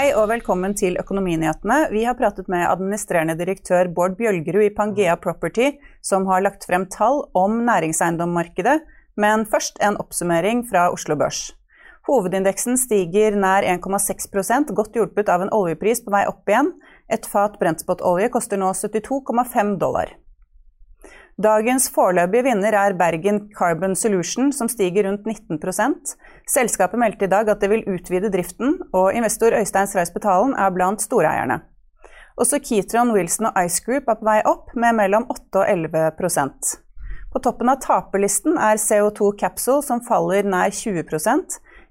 Hei 0.00 0.14
og 0.16 0.30
velkommen 0.30 0.72
til 0.72 0.94
Økonominyhetene. 0.96 1.90
Vi 1.92 2.06
har 2.08 2.14
pratet 2.16 2.46
med 2.48 2.62
administrerende 2.64 3.34
direktør 3.36 3.90
Bård 3.92 4.14
Bjølgerud 4.16 4.64
i 4.64 4.70
Pangea 4.72 5.12
Property, 5.20 5.74
som 6.00 6.24
har 6.30 6.40
lagt 6.40 6.64
frem 6.64 6.86
tall 6.88 7.26
om 7.36 7.58
næringseiendommarkedet, 7.66 8.78
men 9.20 9.44
først 9.44 9.76
en 9.84 9.98
oppsummering 10.00 10.62
fra 10.70 10.86
Oslo 10.88 11.18
Børs. 11.20 11.42
Hovedindeksen 12.08 12.80
stiger 12.80 13.36
nær 13.36 13.68
1,6% 13.74 14.72
godt 14.72 14.96
hjulpet 14.96 15.28
av 15.28 15.44
en 15.44 15.52
oljepris 15.52 16.00
på 16.06 16.16
vei 16.16 16.24
opp 16.32 16.48
igjen. 16.48 16.72
Et 17.12 17.28
fat 17.28 17.60
brentspotolje 17.60 18.32
koster 18.32 18.56
nå 18.56 18.72
72,5 18.80 19.76
dollar. 19.84 20.16
Dagens 21.40 21.86
foreløpige 21.88 22.44
vinner 22.44 22.74
er 22.76 22.92
Bergen 22.98 23.38
Carbon 23.56 23.94
Solution, 23.96 24.50
som 24.52 24.68
stiger 24.68 25.06
rundt 25.06 25.24
19 25.24 25.56
Selskapet 26.44 27.00
meldte 27.00 27.24
i 27.24 27.30
dag 27.32 27.48
at 27.48 27.62
det 27.62 27.70
vil 27.70 27.86
utvide 27.88 28.28
driften, 28.28 28.74
og 28.92 29.14
investor 29.16 29.56
Øystein 29.56 29.88
Streisbetalen 29.88 30.52
er 30.52 30.70
blant 30.70 31.00
storeierne. 31.00 31.62
Også 32.36 32.60
Kitron, 32.60 33.14
Wilson 33.16 33.46
og 33.46 33.64
Ice 33.64 33.80
Group 33.86 34.08
er 34.08 34.20
på 34.20 34.28
vei 34.28 34.42
opp, 34.44 34.74
med 34.74 34.98
mellom 35.00 35.24
8 35.30 35.62
og 35.62 35.66
11% 35.66 36.76
På 37.32 37.38
toppen 37.40 37.72
av 37.72 37.80
taperlisten 37.80 38.58
er 38.58 38.76
CO2 38.76 39.32
Capsule, 39.40 39.82
som 39.82 40.04
faller 40.04 40.44
nær 40.44 40.68
20 40.68 41.04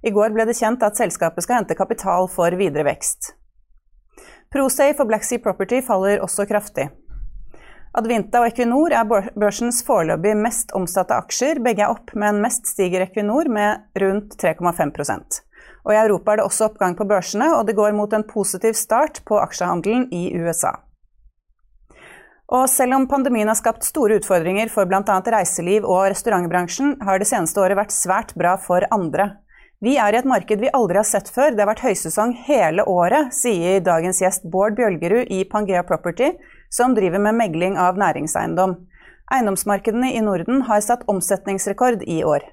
I 0.04 0.12
går 0.12 0.30
ble 0.30 0.46
det 0.46 0.60
kjent 0.62 0.84
at 0.84 0.98
selskapet 0.98 1.44
skal 1.44 1.64
hente 1.64 1.76
kapital 1.76 2.30
for 2.30 2.52
videre 2.52 2.86
vekst. 2.86 3.34
Prosafe 4.54 5.02
og 5.02 5.08
Black 5.08 5.24
Sea 5.24 5.42
Property 5.42 5.82
faller 5.82 6.22
også 6.22 6.46
kraftig. 6.46 6.90
Advinta 7.98 8.44
og 8.44 8.52
Equinor 8.52 8.94
er 8.94 9.08
børsens 9.34 9.80
foreløpig 9.86 10.36
mest 10.38 10.74
omsatte 10.78 11.16
aksjer. 11.18 11.62
Begge 11.66 11.88
er 11.88 11.94
opp, 11.94 12.14
men 12.14 12.42
mest 12.44 12.70
stiger 12.70 13.02
Equinor 13.08 13.50
med 13.50 13.82
rundt 13.98 14.36
3,5% 14.38 15.40
Og 15.88 15.94
I 15.96 15.98
Europa 16.04 16.36
er 16.36 16.42
det 16.42 16.46
også 16.46 16.68
oppgang 16.70 16.94
på 17.00 17.08
børsene, 17.10 17.50
og 17.58 17.66
det 17.66 17.76
går 17.80 17.98
mot 17.98 18.14
en 18.14 18.28
positiv 18.30 18.78
start 18.78 19.24
på 19.26 19.40
aksjehandelen 19.42 20.06
i 20.14 20.30
USA. 20.38 20.76
Og 22.50 22.70
selv 22.70 22.94
om 22.98 23.08
pandemien 23.10 23.50
har 23.50 23.58
skapt 23.58 23.86
store 23.86 24.20
utfordringer 24.22 24.70
for 24.74 24.90
bl.a. 24.90 25.02
reiseliv 25.02 25.86
og 25.86 26.08
restaurantbransjen, 26.14 26.96
har 27.06 27.22
det 27.22 27.30
seneste 27.30 27.62
året 27.62 27.78
vært 27.78 27.94
svært 27.94 28.34
bra 28.38 28.56
for 28.62 28.86
andre. 28.94 29.32
Vi 29.82 29.96
er 30.02 30.14
i 30.14 30.20
et 30.20 30.28
marked 30.28 30.62
vi 30.62 30.72
aldri 30.76 30.98
har 31.00 31.08
sett 31.08 31.30
før. 31.32 31.54
Det 31.54 31.64
har 31.64 31.70
vært 31.70 31.86
høysesong 31.86 32.34
hele 32.50 32.86
året, 32.90 33.34
sier 33.34 33.82
dagens 33.82 34.22
gjest 34.22 34.50
Bård 34.52 34.76
Bjølgerud 34.78 35.30
i 35.32 35.46
Pangea 35.48 35.86
Property, 35.88 36.34
som 36.70 36.96
driver 36.96 37.20
med 37.20 37.38
megling 37.40 37.78
av 37.78 37.98
næringseiendom. 37.98 38.78
Eiendomsmarkedene 39.34 40.14
i 40.16 40.22
Norden 40.26 40.64
har 40.70 40.82
satt 40.82 41.06
omsetningsrekord 41.10 42.06
i 42.08 42.24
år. 42.24 42.48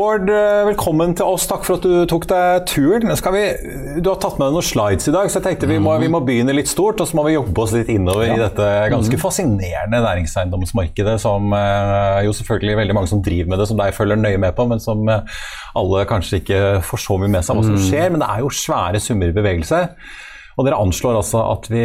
Bård, 0.00 0.30
eh, 0.30 0.64
velkommen 0.64 1.16
til 1.18 1.26
oss. 1.26 1.48
Takk 1.50 1.64
for 1.66 1.76
at 1.76 1.84
du 1.84 2.06
tok 2.08 2.22
deg 2.30 2.62
turen. 2.70 3.10
Vi, 3.10 3.42
du 4.00 4.06
har 4.06 4.20
tatt 4.22 4.38
med 4.38 4.46
deg 4.46 4.54
noen 4.54 4.64
slides 4.64 5.10
i 5.10 5.12
dag, 5.12 5.26
så 5.28 5.40
jeg 5.40 5.44
tenkte 5.48 5.68
vi 5.68 5.80
må, 5.82 5.96
vi 6.00 6.08
må 6.08 6.22
begynne 6.24 6.54
litt 6.54 6.70
stort. 6.70 7.02
Og 7.02 7.10
så 7.10 7.18
må 7.18 7.26
vi 7.26 7.34
jobbe 7.34 7.64
oss 7.64 7.74
litt 7.74 7.90
innover 7.92 8.28
ja. 8.30 8.38
i 8.38 8.40
dette 8.40 8.68
ganske 8.94 9.18
mhm. 9.18 9.20
fascinerende 9.20 10.00
næringseiendomsmarkedet. 10.06 11.18
Som 11.20 11.52
eh, 11.58 12.22
jo 12.28 12.32
selvfølgelig 12.38 12.78
veldig 12.84 12.96
mange 12.96 13.12
som 13.12 13.20
driver 13.26 13.50
med 13.50 13.60
det, 13.60 13.68
som 13.72 13.82
deg 13.82 13.98
følger 13.98 14.22
nøye 14.22 14.40
med 14.46 14.56
på, 14.56 14.68
men 14.70 14.80
som 14.80 15.02
eh, 15.10 15.44
alle 15.82 16.06
kanskje 16.08 16.40
ikke 16.44 16.64
får 16.86 17.04
så 17.08 17.20
mye 17.20 17.34
med 17.34 17.44
seg 17.44 17.58
hva 17.58 17.66
som 17.66 17.76
mhm. 17.76 17.86
skjer. 17.90 18.14
Men 18.14 18.22
det 18.22 18.30
er 18.30 18.46
jo 18.46 18.56
svære 18.62 19.02
summer 19.02 19.34
i 19.34 19.38
bevegelse. 19.42 19.84
Og 20.60 20.66
dere 20.66 20.76
anslår 20.76 21.16
altså 21.22 21.40
at 21.54 21.64
vi 21.72 21.80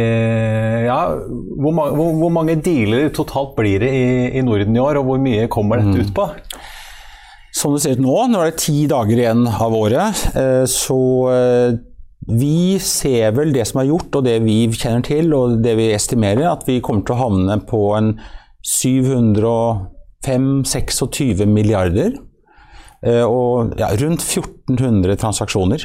Ja, 0.84 1.16
hvor, 1.16 1.72
ma 1.72 1.88
hvor, 1.96 2.12
hvor 2.20 2.32
mange 2.34 2.58
dealer 2.60 3.08
totalt 3.16 3.54
blir 3.56 3.80
det 3.80 3.88
i, 3.88 4.36
i, 4.36 4.42
Norden 4.44 4.76
i 4.76 4.82
år, 4.82 5.00
og 5.00 5.06
hvor 5.08 5.16
mye 5.22 5.48
kommer 5.52 5.80
dette 5.80 6.04
ut 6.04 6.12
på? 6.16 6.24
Som 7.56 7.72
det 7.72 7.80
ser 7.82 7.96
ut 7.96 8.04
nå, 8.04 8.16
nå 8.28 8.36
er 8.42 8.46
det 8.52 8.60
ti 8.66 8.78
dager 8.90 9.16
igjen 9.16 9.46
av 9.48 9.72
året, 9.72 10.12
eh, 10.36 10.64
så 10.68 11.00
eh, 11.32 11.72
vi 12.28 12.76
ser 12.82 13.30
vel 13.36 13.52
det 13.54 13.66
som 13.70 13.80
er 13.80 13.86
gjort, 13.88 14.16
og 14.18 14.24
det 14.26 14.42
vi 14.44 14.68
kjenner 14.74 15.02
til, 15.06 15.32
og 15.32 15.62
det 15.64 15.74
vi 15.78 15.94
estimerer, 15.96 16.50
at 16.50 16.66
vi 16.68 16.80
kommer 16.84 17.02
til 17.06 17.14
å 17.16 17.22
havne 17.22 17.56
på 17.70 17.80
en 17.96 18.08
705-26 18.66 21.46
milliarder. 21.48 22.10
Eh, 23.06 23.24
og 23.24 23.72
ja, 23.78 23.88
rundt 24.02 24.22
1400 24.26 25.16
transaksjoner. 25.22 25.80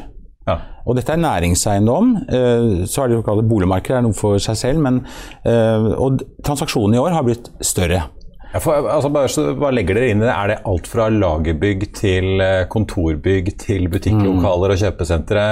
Ja. 0.47 0.57
Og 0.89 0.97
dette 0.97 1.13
er 1.13 1.21
næringseiendom. 1.21 2.15
Eh, 2.25 2.87
så 2.89 3.03
er 3.03 3.11
det 3.11 3.19
jo 3.19 3.25
kalt 3.25 3.45
boligmarkedet 3.49 3.99
er 3.99 4.07
noe 4.07 4.17
for 4.17 4.41
seg 4.41 4.57
selv, 4.57 4.81
men 4.81 5.03
eh, 5.45 5.91
og 6.01 6.23
transaksjonene 6.45 6.97
i 6.97 7.03
år 7.03 7.15
har 7.17 7.27
blitt 7.27 7.51
større. 7.61 8.07
Ja, 8.51 8.59
for, 8.59 8.83
altså, 8.91 9.07
bare, 9.13 9.53
hva 9.55 9.69
legger 9.71 9.95
dere 9.95 10.11
inn 10.11 10.19
i 10.19 10.25
det? 10.25 10.33
Er 10.33 10.49
det 10.51 10.57
alt 10.67 10.89
fra 10.91 11.05
lagerbygg 11.13 11.85
til 11.95 12.43
eh, 12.43 12.65
kontorbygg 12.71 13.53
til 13.61 13.87
butikklokaler 13.91 14.73
og 14.73 14.81
kjøpesentre? 14.81 15.45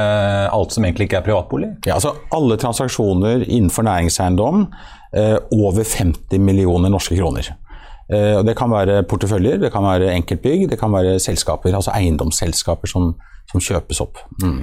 Alt 0.51 0.75
som 0.75 0.87
egentlig 0.87 1.07
ikke 1.07 1.21
er 1.21 1.27
privatbolig? 1.29 1.71
Ja, 1.87 1.95
altså 1.95 2.17
Alle 2.35 2.59
transaksjoner 2.59 3.45
innenfor 3.45 3.87
næringseiendom 3.87 4.65
eh, 5.15 5.37
over 5.55 5.87
50 5.87 6.43
millioner 6.43 6.91
norske 6.91 7.15
kroner. 7.15 7.53
Eh, 8.11 8.41
det 8.43 8.57
kan 8.59 8.73
være 8.73 9.05
porteføljer, 9.07 9.61
det 9.63 9.71
kan 9.71 9.87
være 9.87 10.11
enkeltbygg, 10.17 10.67
det 10.71 10.81
kan 10.81 10.91
være 10.91 11.19
selskaper, 11.23 11.71
altså 11.77 11.95
eiendomsselskaper 11.95 12.91
som 12.91 13.13
som 13.49 13.63
kjøpes 13.63 14.01
opp. 14.05 14.21
Mm. 14.43 14.61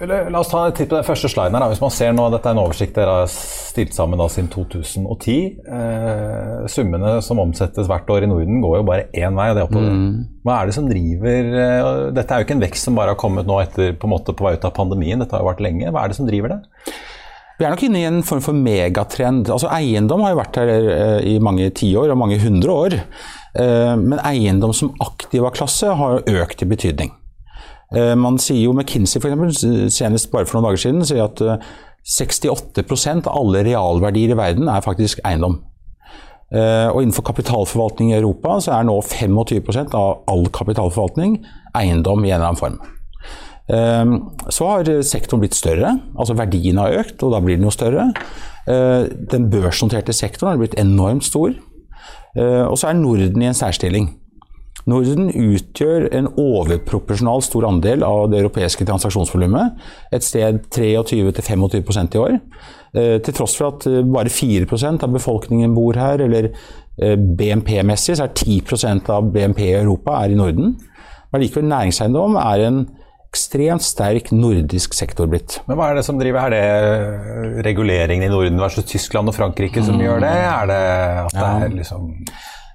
La 0.00 0.40
oss 0.40 0.48
ta 0.48 0.62
en 0.64 0.72
titt 0.72 0.88
på 0.88 0.96
den 0.96 1.04
første 1.04 1.28
sliden. 1.28 1.52
her. 1.52 1.68
Hvis 1.68 1.82
man 1.82 1.92
ser 1.92 2.14
nå, 2.16 2.30
Dette 2.32 2.48
er 2.48 2.54
en 2.56 2.62
oversikt 2.62 2.96
dere 2.96 3.18
har 3.18 3.26
stilt 3.28 3.92
sammen 3.92 4.16
da, 4.16 4.30
siden 4.32 4.48
2010. 4.48 5.34
Eh, 5.60 6.68
summene 6.72 7.18
som 7.20 7.42
omsettes 7.42 7.90
hvert 7.90 8.08
år 8.08 8.24
i 8.24 8.30
Norden, 8.30 8.62
går 8.64 8.78
jo 8.78 8.86
bare 8.88 9.10
én 9.12 9.36
vei. 9.36 9.50
og 9.50 9.58
det 9.58 9.62
er 9.62 9.68
oppover. 9.68 9.92
Mm. 9.92 10.40
Hva 10.46 10.56
er 10.56 10.70
det 10.70 10.76
som 10.78 10.88
driver 10.88 11.52
eh, 11.66 11.90
Dette 12.16 12.32
er 12.32 12.40
jo 12.40 12.48
ikke 12.48 12.56
en 12.56 12.64
vekst 12.64 12.88
som 12.88 12.96
bare 12.96 13.12
har 13.12 13.20
kommet 13.20 13.50
nå 13.50 13.60
etter 13.60 13.92
på, 13.92 14.08
en 14.08 14.14
måte, 14.16 14.32
på 14.32 14.48
vei 14.48 14.54
ut 14.56 14.64
av 14.64 14.72
pandemien. 14.72 15.20
Dette 15.20 15.36
har 15.36 15.44
jo 15.44 15.50
vært 15.52 15.64
lenge. 15.68 15.92
Hva 15.92 16.06
er 16.06 16.14
det 16.14 16.20
som 16.22 16.30
driver 16.30 16.56
det? 16.56 16.60
Vi 17.60 17.68
er 17.68 17.74
nok 17.74 17.82
inne 17.84 18.00
i 18.00 18.08
en 18.08 18.22
form 18.24 18.40
for 18.40 18.56
megatrend. 18.56 19.52
Altså 19.52 19.68
Eiendom 19.68 20.24
har 20.24 20.32
jo 20.32 20.40
vært 20.40 20.60
her 20.62 20.70
eh, 20.80 21.16
i 21.28 21.38
mange 21.44 21.68
tiår 21.76 22.08
og 22.08 22.22
mange 22.24 22.40
hundre 22.40 22.72
år. 22.86 23.00
Eh, 23.52 23.94
men 24.00 24.16
eiendom 24.24 24.72
som 24.72 24.94
aktiva 25.04 25.52
klasse 25.52 25.92
har 25.92 26.24
økt 26.24 26.64
i 26.64 26.72
betydning. 26.72 27.12
Eh, 27.90 28.14
man 28.14 28.38
sier 28.38 28.68
jo 28.68 28.74
McKinsey 28.74 29.18
eksempel, 29.18 29.50
senest 29.90 30.30
bare 30.30 30.46
for 30.46 30.58
noen 30.58 30.70
dager 30.70 30.84
siden, 30.84 31.06
sier 31.06 31.26
at 31.26 31.42
68 32.06 32.84
eh, 32.84 33.16
av 33.24 33.32
alle 33.34 33.64
realverdier 33.66 34.34
i 34.34 34.38
verden 34.38 34.70
er 34.70 34.84
faktisk 34.84 35.22
eiendom. 35.26 35.58
Eh, 36.50 36.86
og 36.90 37.02
innenfor 37.02 37.26
kapitalforvaltning 37.26 38.12
i 38.12 38.18
Europa 38.18 38.58
så 38.62 38.76
er 38.78 38.86
nå 38.86 38.96
25% 39.06 39.94
av 39.98 40.22
all 40.30 40.46
kapitalforvaltning 40.54 41.40
eiendom 41.78 42.24
i 42.24 42.32
en 42.32 42.38
eller 42.38 42.52
annen 42.52 42.62
form. 42.62 42.80
Så 43.70 44.66
har 44.66 44.88
sektoren 45.06 45.44
blitt 45.44 45.54
større, 45.54 45.92
altså 46.18 46.34
verdien 46.34 46.80
har 46.82 46.96
økt, 47.04 47.20
og 47.22 47.36
da 47.36 47.38
blir 47.38 47.54
den 47.54 47.68
jo 47.68 47.70
større. 47.70 48.08
Den 48.66 49.44
børsnoterte 49.52 50.10
sektoren 50.10 50.56
har 50.56 50.58
blitt 50.58 50.74
enormt 50.80 51.22
stor. 51.22 51.52
Og 52.34 52.74
så 52.74 52.88
er 52.88 52.98
Norden 52.98 53.44
i 53.44 53.46
en 53.46 53.54
særstilling. 53.54 54.08
Norden 54.88 55.28
utgjør 55.28 56.08
en 56.16 56.28
overproporsjonal 56.40 57.42
stor 57.44 57.66
andel 57.68 58.04
av 58.06 58.30
det 58.32 58.40
europeiske 58.40 58.86
transaksjonsvolumet. 58.88 59.80
Et 60.14 60.24
sted 60.24 60.62
23-25% 60.72 62.16
i 62.16 62.22
år. 62.22 62.38
Eh, 62.90 63.16
til 63.22 63.36
tross 63.36 63.56
for 63.58 63.70
at 63.70 63.88
eh, 63.90 64.00
bare 64.06 64.32
4% 64.32 65.04
av 65.06 65.12
befolkningen 65.14 65.74
bor 65.76 65.98
her, 66.00 66.24
eller 66.24 66.50
eh, 66.50 67.16
BNP-messig 67.16 68.16
så 68.18 68.26
er 68.26 68.34
10% 68.34 69.12
av 69.14 69.28
BNP 69.34 69.62
i 69.68 69.76
Europa 69.82 70.16
er 70.24 70.34
i 70.34 70.40
Norden. 70.40 70.74
Men 71.30 71.44
likevel 71.44 71.68
næringseiendom 71.70 72.40
er 72.40 72.66
en 72.66 72.80
ekstremt 73.30 73.84
sterk 73.86 74.32
nordisk 74.34 74.96
sektor 74.98 75.28
blitt. 75.30 75.60
Men 75.68 75.78
hva 75.78 75.92
er 75.92 76.00
det 76.00 76.02
som 76.02 76.18
driver 76.18 76.50
Er 76.50 76.56
det 76.56 77.66
reguleringen 77.68 78.26
i 78.26 78.32
Norden 78.32 78.58
versus 78.58 78.88
Tyskland 78.90 79.30
og 79.30 79.36
Frankrike 79.36 79.84
som 79.86 80.00
mm. 80.00 80.02
gjør 80.02 80.24
det? 80.24 80.32
Er 80.48 80.66
det 80.66 80.80
at 81.28 81.36
det 81.36 81.44
er 81.46 81.76
liksom 81.76 82.08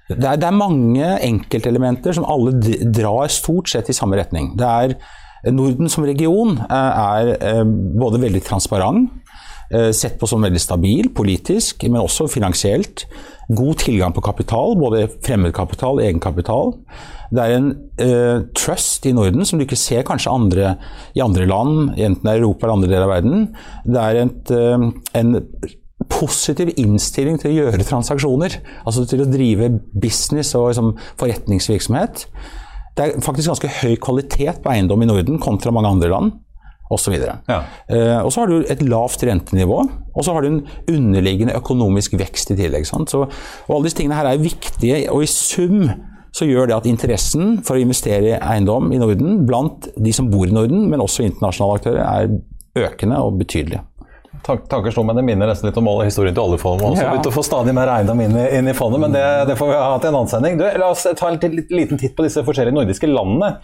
det 0.08 0.22
er, 0.22 0.38
det 0.38 0.46
er, 0.46 0.54
mange 0.54 1.12
enkeltelementer 1.26 2.14
som 2.14 2.26
alle 2.30 2.54
drar 2.94 3.30
stort 3.32 3.70
sett 3.72 3.90
i 3.90 3.96
samme 3.96 4.18
retning. 4.18 4.52
Det 4.58 4.66
er 4.66 4.96
Norden 5.52 5.90
som 5.90 6.06
region 6.06 6.56
eh, 6.62 7.00
er 7.02 7.32
eh, 7.36 7.64
både 7.66 8.22
veldig 8.22 8.42
transparent, 8.46 9.10
Eh, 9.70 9.90
sett 9.90 10.18
på 10.18 10.28
som 10.30 10.44
veldig 10.46 10.60
stabil 10.62 11.08
politisk, 11.14 11.82
men 11.88 11.98
også 11.98 12.28
finansielt. 12.30 13.06
God 13.48 13.80
tilgang 13.82 14.14
på 14.14 14.22
kapital, 14.22 14.76
både 14.78 15.08
fremmedkapital 15.26 15.98
og 15.98 16.04
egenkapital. 16.04 16.72
Det 17.34 17.42
er 17.42 17.54
en 17.56 17.68
uh, 17.98 18.44
trust 18.54 19.06
i 19.06 19.12
Norden 19.14 19.46
som 19.46 19.58
du 19.58 19.64
ikke 19.64 19.78
ser 19.78 20.04
kanskje 20.06 20.30
andre, 20.30 20.76
i 21.14 21.22
andre 21.22 21.46
land, 21.50 21.96
enten 21.98 22.22
det 22.22 22.32
er 22.32 22.42
Europa 22.42 22.66
eller 22.66 22.76
andre 22.76 22.90
deler 22.90 23.06
av 23.06 23.12
verden. 23.16 23.48
Det 23.86 24.02
er 24.02 24.20
et, 24.20 24.52
uh, 24.54 24.86
en 25.18 25.40
positiv 26.12 26.72
innstilling 26.76 27.40
til 27.42 27.50
å 27.50 27.56
gjøre 27.56 27.86
transaksjoner. 27.86 28.58
Altså 28.84 29.06
til 29.08 29.24
å 29.24 29.28
drive 29.30 29.70
business 29.92 30.54
og 30.58 30.70
liksom, 30.70 30.94
forretningsvirksomhet. 31.20 32.26
Det 32.96 33.04
er 33.04 33.22
faktisk 33.24 33.52
ganske 33.52 33.72
høy 33.82 33.96
kvalitet 34.00 34.62
på 34.64 34.72
eiendom 34.72 35.04
i 35.04 35.08
Norden 35.10 35.40
kontra 35.42 35.74
mange 35.74 35.92
andre 35.92 36.12
land 36.12 36.36
osv. 36.92 37.16
Ja. 37.18 37.60
uh, 37.90 38.20
og 38.22 38.30
så 38.30 38.42
har 38.42 38.50
du 38.50 38.66
et 38.70 38.82
lavt 38.86 39.24
rentenivå, 39.26 39.78
og 40.14 40.24
så 40.24 40.36
har 40.36 40.44
du 40.44 40.52
en 40.52 40.60
underliggende 40.92 41.56
økonomisk 41.58 42.14
vekst 42.20 42.52
i 42.54 42.58
tillegg. 42.60 42.86
Så, 42.86 43.24
og 43.26 43.72
alle 43.74 43.88
disse 43.88 43.98
tingene 43.98 44.18
her 44.20 44.30
er 44.30 44.42
viktige, 44.42 45.00
og 45.10 45.24
i 45.26 45.30
sum 45.30 45.88
så 46.36 46.46
gjør 46.46 46.68
det 46.68 46.76
at 46.76 46.88
interessen 46.90 47.56
for 47.64 47.78
å 47.78 47.82
investere 47.82 48.34
i 48.34 48.38
eiendom 48.38 48.90
i 48.92 49.00
Norden 49.00 49.42
blant 49.48 49.88
de 49.96 50.12
som 50.14 50.28
bor 50.30 50.46
i 50.46 50.54
Norden, 50.54 50.86
men 50.90 51.02
også 51.02 51.24
internasjonale 51.26 51.80
aktører, 51.80 52.02
er 52.04 52.86
økende 52.86 53.20
og 53.24 53.38
betydelig. 53.40 53.80
Tanker 54.46 54.92
slo 54.94 55.04
meg, 55.06 55.16
Det 55.16 55.24
minner 55.26 55.50
nesten 55.50 55.70
litt 55.70 55.78
om 55.80 55.88
historien 56.02 56.34
til 56.36 56.44
oljefondet. 56.44 56.84
Man 56.84 56.98
har 56.98 57.14
begynt 57.14 57.30
å 57.30 57.34
få 57.34 57.44
stadig 57.46 57.74
mer 57.76 57.92
eiendom 57.92 58.20
inn 58.24 58.36
inn 58.36 58.68
i 58.68 58.74
fondet, 58.76 59.00
men 59.02 59.14
det, 59.14 59.24
det, 59.48 59.56
får 59.58 59.72
vi 59.72 59.78
ha 59.80 59.94
til 60.00 60.10
en 60.10 60.18
annen 60.20 60.32
sending. 60.32 60.58
Du, 60.60 60.66
la 60.66 60.90
oss 60.92 61.06
ta 61.06 61.30
en 61.30 61.40
liten 61.40 62.00
titt 62.00 62.16
på 62.16 62.26
disse 62.26 62.44
forskjellige 62.46 62.76
nordiske 62.76 63.10
landene. 63.10 63.56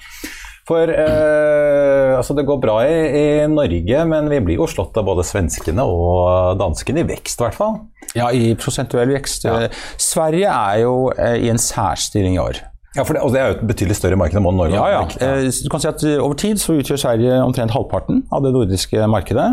For 0.69 0.87
eh, 0.87 2.13
altså 2.15 2.37
det 2.39 2.45
går 2.47 2.61
bra 2.63 2.77
i, 2.87 2.99
i, 3.19 3.25
Norge, 3.51 4.05
men 4.07 4.31
vi 4.31 4.39
blir 4.47 4.61
jo 4.61 4.69
slått 4.71 4.97
av 5.01 5.09
både 5.09 5.25
svenskene 5.27 5.83
og 5.83 6.55
danskene 6.61 7.03
i 7.03 7.09
vekst, 7.09 7.41
i 7.41 7.47
hvert 7.49 7.59
fall. 7.59 7.81
Ja, 8.15 8.31
i 8.31 8.53
prosentuell 8.59 9.11
vekst. 9.11 9.49
Ja. 9.49 9.67
Sverige 10.01 10.53
er 10.53 10.85
jo 10.85 10.95
eh, 11.17 11.41
i 11.43 11.51
en 11.51 11.61
særstilling 11.61 12.39
i 12.39 12.43
år. 12.43 12.63
Ja, 12.97 13.05
for 13.09 13.17
det, 13.17 13.23
og 13.25 13.33
det 13.33 13.41
er 13.41 13.51
jo 13.51 13.57
et 13.57 13.67
betydelig 13.71 13.97
større 13.97 14.19
marked 14.21 14.37
enn 14.37 14.45
Norge. 14.45 14.77
Ja, 14.77 14.89
ja. 14.93 15.03
Eh, 15.25 15.47
du 15.49 15.71
kan 15.73 15.81
si 15.81 15.89
at 15.89 16.03
eh, 16.05 16.19
Over 16.21 16.37
tid 16.41 16.61
så 16.61 16.77
utgjør 16.77 17.01
Sverige 17.01 17.39
omtrent 17.41 17.73
halvparten 17.73 18.25
av 18.33 18.45
det 18.45 18.53
nordiske 18.53 19.07
markedet. 19.09 19.49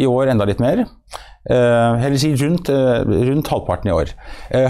I 0.00 0.08
år 0.08 0.32
enda 0.32 0.46
litt 0.48 0.62
mer. 0.62 0.86
Eh, 1.48 2.06
eller 2.06 2.16
si 2.20 2.32
rundt, 2.40 2.70
rundt 2.70 3.52
halvparten 3.52 3.90
i 3.90 3.96
år. 3.96 4.14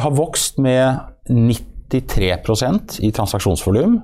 har 0.02 0.18
vokst 0.18 0.58
med 0.58 0.98
93% 1.30 2.98
i 3.06 3.12
transaksjonsvolum. 3.14 4.00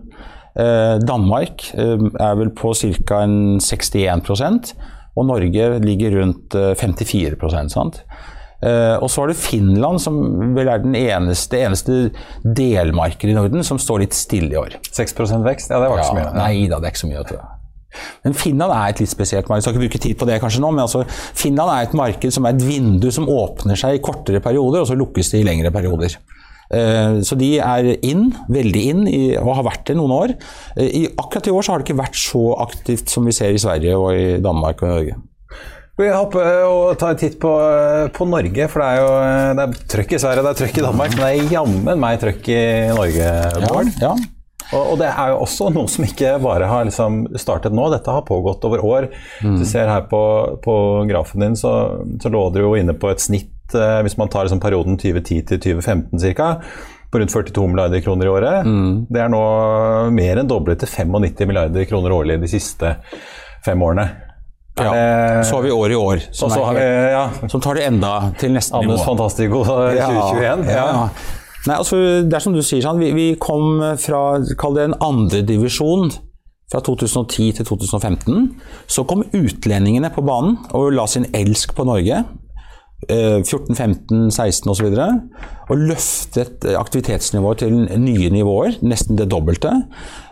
Danmark 0.55 1.65
er 1.75 2.37
vel 2.39 2.53
på 2.55 2.71
ca. 2.79 3.25
61% 3.27 4.75
og 5.15 5.29
Norge 5.29 5.67
ligger 5.83 6.19
rundt 6.21 6.55
54 6.55 7.37
eh, 7.39 7.67
sant? 7.73 8.01
Og 8.65 9.11
så 9.13 9.21
har 9.21 9.29
du 9.29 9.37
Finland, 9.37 10.01
som 10.01 10.17
vel 10.57 10.71
er 10.73 10.81
den 10.81 10.95
eneste, 10.97 11.59
eneste 11.61 11.99
delmarkedet 12.45 13.35
i 13.35 13.37
Norden 13.37 13.67
som 13.67 13.81
står 13.83 14.07
litt 14.07 14.17
stille 14.17 14.55
i 14.55 14.61
år. 14.61 14.79
6% 14.89 15.45
vekst? 15.45 15.75
Ja, 15.75 15.83
det 15.83 15.91
var 15.91 16.01
ikke 16.01 16.07
ja, 16.07 16.13
så 16.13 16.17
mye. 16.17 16.33
Nei 16.39 16.65
da, 16.71 16.81
det 16.81 16.89
er 16.89 16.95
ikke 16.95 17.05
så 17.05 17.11
mye. 17.11 17.43
Men 18.25 18.37
Finland 18.37 18.75
er 18.75 18.93
et 18.93 19.03
litt 19.03 19.13
spesielt 19.13 19.51
marked. 19.51 19.67
Skal 19.67 19.77
ikke 19.77 19.87
bruke 19.87 20.03
tid 20.03 20.17
på 20.21 20.29
det 20.29 20.41
kanskje 20.43 20.63
nå, 20.65 20.71
men 20.75 20.85
altså, 20.87 21.05
Finland 21.09 21.73
er 21.73 21.89
et 21.89 21.99
marked 21.99 22.35
som 22.35 22.47
er 22.47 22.57
et 22.57 22.65
vindu 22.67 23.11
som 23.15 23.29
åpner 23.31 23.79
seg 23.81 23.99
i 23.99 24.05
kortere 24.05 24.43
perioder, 24.45 24.83
og 24.83 24.91
så 24.91 24.99
lukkes 24.99 25.35
det 25.35 25.43
i 25.43 25.47
lengre 25.47 25.73
perioder. 25.75 26.17
Eh, 26.75 27.21
så 27.27 27.39
de 27.39 27.51
er 27.61 27.91
inn, 28.07 28.31
veldig 28.53 28.87
inn, 28.95 29.05
og 29.43 29.53
har 29.61 29.69
vært 29.69 29.87
det 29.91 29.99
noen 30.01 30.17
år. 30.17 30.35
I, 30.81 31.07
akkurat 31.13 31.51
i 31.51 31.55
år 31.55 31.67
så 31.67 31.75
har 31.75 31.83
det 31.83 31.89
ikke 31.89 32.03
vært 32.03 32.19
så 32.19 32.47
aktivt 32.65 33.13
som 33.13 33.29
vi 33.29 33.37
ser 33.37 33.55
i 33.55 33.63
Sverige 33.63 34.01
og 34.01 34.11
i 34.17 34.43
Danmark 34.45 34.83
og 34.85 34.95
Norge. 34.95 35.21
Vi 35.95 36.11
hopper 36.11 36.49
og 36.67 36.97
tar 36.99 37.15
en 37.15 37.19
titt 37.21 37.37
på, 37.43 37.51
på, 38.15 38.27
Norge, 38.27 38.69
for 38.71 38.83
det 38.83 38.87
er 38.91 38.99
jo 38.99 39.11
det 39.55 39.65
er 39.65 39.83
trøkk 39.95 40.15
i 40.17 40.23
Sverige 40.25 40.43
det 40.43 40.51
er 40.51 40.61
trøkk 40.63 40.81
i 40.81 40.87
Danmark, 40.89 41.15
men 41.15 41.23
det 41.23 41.29
er 41.31 41.53
jammen 41.55 42.01
meg 42.03 42.23
trøkk 42.23 42.49
i 42.51 42.63
Norge, 42.91 43.29
Bård. 43.69 43.93
Ja, 44.03 44.11
ja. 44.11 44.31
Og, 44.73 44.81
og, 44.81 44.95
det 44.99 45.11
er 45.13 45.31
jo 45.31 45.43
også 45.45 45.69
noe 45.71 45.91
som 45.93 46.07
ikke 46.07 46.33
bare 46.43 46.67
har 46.67 46.87
liksom 46.89 47.19
startet 47.39 47.75
nå, 47.77 47.85
dette 47.93 48.11
har 48.11 48.25
pågått 48.27 48.65
over 48.67 48.81
år. 48.83 49.07
Mm. 49.45 49.59
Du 49.61 49.67
ser 49.69 49.87
her 49.93 50.07
på, 50.11 50.23
på 50.65 50.77
grafen 51.07 51.45
din, 51.45 51.59
så, 51.61 51.75
så 52.19 52.33
lå 52.33 52.47
dere 52.51 52.65
jo 52.65 52.79
inne 52.81 52.97
på 52.99 53.13
et 53.13 53.23
snitt 53.23 53.53
Eh, 53.73 54.01
hvis 54.05 54.19
man 54.21 54.29
tar 54.29 54.45
liksom 54.45 54.61
perioden 54.61 54.99
2010 55.01 55.41
til 55.49 55.63
2015 55.63 56.37
ca., 56.37 56.51
på 57.11 57.21
rundt 57.21 57.31
42 57.31 57.69
milliarder 57.71 58.01
kroner 58.03 58.27
i 58.27 58.31
året. 58.33 58.67
Mm. 58.67 59.07
Det 59.07 59.21
er 59.23 59.29
nå 59.31 59.43
mer 60.11 60.41
enn 60.41 60.49
doblet 60.51 60.81
til 60.83 60.91
95 60.91 61.47
milliarder 61.47 61.87
kroner 61.87 62.11
årlig 62.11 62.41
de 62.43 62.51
siste 62.51 62.97
fem 63.65 63.83
årene. 63.87 64.09
Ja, 64.75 65.43
så 65.47 65.57
har 65.57 65.63
vi 65.63 65.71
år 65.71 65.93
i 65.93 65.97
år, 65.97 66.21
som, 66.35 66.51
vi, 66.51 66.83
ja. 67.13 67.29
som 67.47 67.61
tar 67.63 67.79
det 67.79 67.85
enda 67.87 68.11
til 68.41 68.51
neste 68.57 68.75
nivå. 68.83 68.97
Anders 68.97 69.07
Fantastico 69.07 69.63
2021. 69.69 70.65
Ja, 70.67 70.87
ja. 70.91 71.09
Nei, 71.65 71.77
altså, 71.79 72.01
det 72.27 72.35
er 72.37 72.43
som 72.43 72.57
du 72.57 72.61
sier, 72.61 72.83
sånn, 72.85 72.99
vi, 73.01 73.13
vi 73.15 73.27
kom 73.41 73.79
fra 74.03 74.25
kall 74.61 74.75
det 74.77 74.89
en 74.89 74.97
andredivisjon 74.99 76.11
fra 76.73 76.83
2010 76.85 77.53
til 77.61 77.69
2015. 77.69 78.49
Så 78.91 79.07
kom 79.09 79.25
utlendingene 79.31 80.11
på 80.13 80.25
banen 80.27 80.59
og 80.77 80.91
la 80.97 81.07
sin 81.11 81.29
elsk 81.37 81.77
på 81.79 81.87
Norge. 81.89 82.25
14, 83.09 83.75
15, 83.75 84.31
16 84.31 84.71
osv. 84.71 84.87
Og 85.73 85.81
løftet 85.81 86.65
aktivitetsnivået 86.77 87.63
til 87.63 87.77
nye 88.01 88.31
nivåer, 88.33 88.79
nesten 88.85 89.17
det 89.19 89.31
dobbelte. 89.33 89.73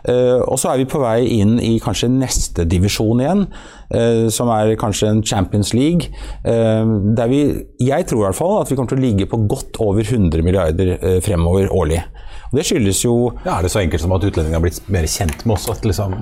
Eh, 0.09 0.41
og 0.41 0.59
så 0.59 0.73
er 0.73 0.81
vi 0.81 0.89
på 0.89 1.01
vei 1.01 1.23
inn 1.39 1.55
i 1.63 1.77
kanskje 1.81 2.11
neste 2.11 2.67
divisjon 2.69 3.23
igjen, 3.23 3.45
eh, 3.89 4.27
som 4.33 4.51
er 4.53 4.75
kanskje 4.79 5.09
en 5.09 5.23
Champions 5.25 5.73
League. 5.73 6.11
Eh, 6.45 6.93
der 7.17 7.31
vi, 7.31 7.41
jeg 7.81 8.07
tror 8.09 8.23
i 8.23 8.27
hvert 8.27 8.41
fall 8.41 8.59
at 8.61 8.69
vi 8.69 8.77
kommer 8.77 8.93
til 8.93 9.01
å 9.01 9.07
ligge 9.07 9.29
på 9.31 9.41
godt 9.49 9.79
over 9.81 10.03
100 10.03 10.45
milliarder 10.45 11.21
fremover 11.25 11.71
årlig. 11.73 12.03
Det 12.53 12.65
skyldes 12.67 12.99
jo 13.01 13.15
ja, 13.45 13.57
Er 13.57 13.65
det 13.65 13.71
så 13.73 13.81
enkelt 13.81 14.03
som 14.03 14.13
at 14.13 14.23
utlendingene 14.23 14.59
har 14.59 14.63
blitt 14.63 14.83
mer 14.93 15.07
kjent 15.09 15.41
med 15.45 15.55
oss? 15.55 15.65
At 15.73 15.85
liksom 15.87 16.13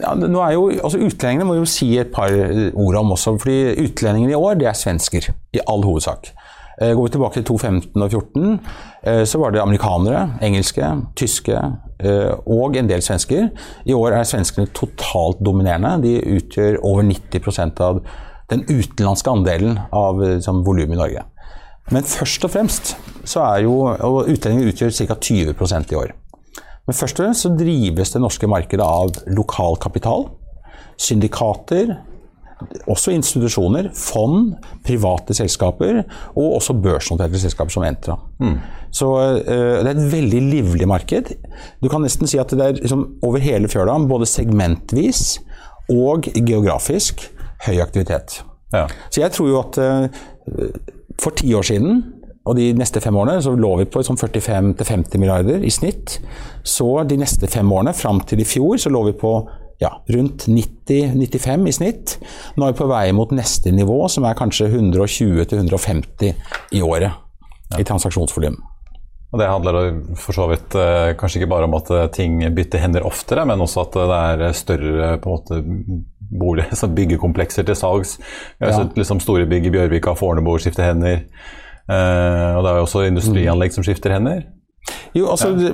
ja, 0.00 0.16
nå 0.18 0.42
er 0.42 0.56
jo, 0.56 0.66
altså 0.74 0.98
Utlendingene 0.98 1.46
må 1.46 1.60
jo 1.60 1.68
si 1.70 1.92
et 2.00 2.10
par 2.14 2.34
ord 2.74 3.00
om 3.02 3.14
også. 3.14 3.36
fordi 3.42 3.86
Utlendingene 3.86 4.34
i 4.34 4.40
år 4.40 4.58
det 4.60 4.70
er 4.72 4.78
svensker, 4.78 5.30
i 5.54 5.62
all 5.70 5.86
hovedsak. 5.86 6.32
Eh, 6.82 6.92
går 6.94 7.06
vi 7.06 7.12
tilbake 7.14 7.34
til 7.34 7.44
2015 7.44 8.02
og 8.02 8.10
2014, 8.10 8.60
eh, 9.06 9.24
så 9.24 9.38
var 9.40 9.50
det 9.50 9.62
amerikanere, 9.62 10.26
engelske, 10.42 10.90
tyske 11.16 11.56
eh, 12.00 12.32
og 12.46 12.76
en 12.76 12.88
del 12.90 13.02
svensker. 13.02 13.48
I 13.86 13.96
år 13.96 14.18
er 14.18 14.28
svenskene 14.28 14.68
totalt 14.76 15.40
dominerende. 15.40 16.02
De 16.02 16.36
utgjør 16.36 16.76
over 16.82 17.02
90% 17.02 17.80
av 17.80 18.02
den 18.50 18.66
utenlandske 18.68 19.30
andelen 19.30 19.78
av 19.92 20.20
liksom, 20.20 20.60
volumet 20.66 20.98
i 20.98 21.00
Norge. 21.00 21.24
Men 21.94 22.06
først 22.06 22.44
og 22.46 22.50
fremst 22.50 22.96
så 23.26 23.42
er 23.42 23.64
jo 23.66 23.78
og 23.86 24.30
Utlendinger 24.30 24.72
utgjør 24.72 24.94
ca. 24.94 25.14
20 25.14 25.54
i 25.90 25.98
år. 25.98 26.14
Men 26.86 26.94
først 26.94 27.18
og 27.18 27.24
fremst 27.24 27.46
så 27.46 27.54
drives 27.58 28.12
det 28.14 28.22
norske 28.22 28.50
markedet 28.50 28.86
av 28.86 29.16
lokal 29.34 29.78
kapital, 29.82 30.28
syndikater, 30.98 31.96
også 32.88 33.12
institusjoner, 33.12 33.90
fond, 33.92 34.54
private 34.86 35.34
selskaper 35.36 35.98
og 36.32 36.54
også 36.56 36.76
børsnoterte 36.80 37.40
selskaper 37.42 37.74
som 37.74 37.84
Entra. 37.84 38.16
Mm. 38.40 38.56
Så 38.96 39.10
uh, 39.12 39.36
det 39.44 39.90
er 39.90 39.92
et 39.92 40.12
veldig 40.14 40.42
livlig 40.46 40.88
marked. 40.88 41.34
Du 41.82 41.90
kan 41.92 42.02
nesten 42.06 42.30
si 42.30 42.40
at 42.40 42.54
det 42.54 42.64
er 42.64 42.78
liksom, 42.78 43.04
over 43.26 43.42
hele 43.44 43.68
fjøla, 43.68 43.98
både 44.08 44.28
segmentvis 44.30 45.42
og 45.92 46.30
geografisk, 46.34 47.28
høy 47.66 47.76
aktivitet. 47.84 48.40
Ja. 48.72 48.86
Så 49.10 49.20
jeg 49.20 49.34
tror 49.36 49.52
jo 49.52 49.60
at 49.60 49.78
uh, 49.78 50.95
for 51.22 51.36
ti 51.36 51.52
år 51.56 51.66
siden 51.66 52.00
og 52.46 52.54
de 52.54 52.70
neste 52.78 53.02
fem 53.02 53.16
årene 53.18 53.42
så 53.42 53.52
lå 53.58 53.72
vi 53.80 53.88
på 53.90 54.02
45-50 54.06 55.18
milliarder 55.18 55.64
i 55.66 55.72
snitt. 55.74 56.20
Så 56.62 56.86
de 57.08 57.18
neste 57.18 57.50
fem 57.50 57.72
årene, 57.74 57.94
fram 57.96 58.20
til 58.22 58.42
i 58.42 58.46
fjor, 58.46 58.76
så 58.78 58.92
lå 58.92 59.02
vi 59.08 59.16
på 59.18 59.32
ja, 59.82 59.90
rundt 60.14 60.46
90-95 60.48 61.66
i 61.66 61.74
snitt. 61.74 62.14
Nå 62.56 62.68
er 62.68 62.72
vi 62.72 62.78
på 62.78 62.88
vei 62.90 63.10
mot 63.16 63.34
neste 63.34 63.74
nivå, 63.74 63.98
som 64.12 64.28
er 64.28 64.38
kanskje 64.38 64.70
120-150 64.70 66.32
i 66.78 66.86
året 66.86 67.10
ja. 67.10 67.80
i 67.80 67.84
transaksjonsvolum. 67.86 68.60
Og 69.34 69.40
Det 69.42 69.48
handler 69.50 69.76
for 70.16 70.36
så 70.38 70.46
vidt 70.48 70.76
eh, 70.78 71.10
kanskje 71.18 71.42
ikke 71.42 71.50
bare 71.50 71.66
om 71.66 71.74
at 71.76 71.90
eh, 71.92 72.06
ting 72.14 72.38
bytter 72.54 72.80
hender 72.80 73.04
oftere, 73.04 73.42
men 73.44 73.60
også 73.60 73.82
at 73.82 73.98
det 73.98 74.20
er 74.20 74.54
større 74.56 75.16
på 75.18 75.28
en 75.28 75.34
måte 75.34 75.58
bolig, 76.30 76.66
byggekomplekser 76.98 77.66
til 77.66 77.78
salgs. 77.78 78.16
Vi 78.58 78.66
har 78.66 78.74
ja. 78.74 78.82
sett 78.82 78.98
liksom, 78.98 79.20
store 79.22 79.46
bygg 79.50 79.68
i 79.68 79.74
Bjørvika, 79.76 80.16
Fornebu 80.18 80.56
skifte 80.62 80.86
hender. 80.86 81.24
Uh, 81.86 82.58
og 82.58 82.64
det 82.64 82.70
er 82.70 82.80
jo 82.80 82.86
også 82.86 83.04
industrianlegg 83.06 83.74
som 83.74 83.84
skifter 83.86 84.16
hender. 84.16 84.42
Jo, 85.14 85.28
altså, 85.32 85.52
ja. 85.54 85.70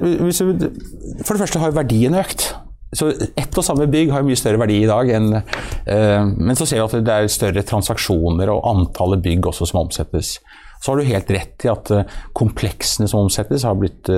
For 1.25 1.35
det 1.35 1.41
første 1.41 1.63
har 1.63 1.77
verdien 1.77 2.17
økt. 2.21 2.51
Så 2.93 3.09
Ett 3.41 3.57
og 3.57 3.65
samme 3.65 3.87
bygg 3.89 4.11
har 4.13 4.25
mye 4.27 4.37
større 4.37 4.61
verdi 4.61 4.83
i 4.83 4.89
dag 4.89 5.09
enn 5.17 5.31
uh, 5.33 6.25
Men 6.29 6.59
så 6.59 6.67
ser 6.69 6.83
vi 6.83 6.85
at 6.85 7.07
det 7.07 7.15
er 7.15 7.31
større 7.33 7.65
transaksjoner 7.65 8.53
og 8.53 8.67
antallet 8.69 9.25
bygg 9.25 9.49
også 9.49 9.71
som 9.71 9.81
omsettes. 9.87 10.37
Så 10.83 10.93
har 10.93 11.01
du 11.01 11.09
helt 11.09 11.31
rett 11.33 11.65
i 11.65 11.71
at 11.73 11.93
uh, 11.95 12.19
kompleksene 12.37 13.09
som 13.09 13.25
omsettes, 13.25 13.65
har 13.65 13.79
blitt 13.81 14.11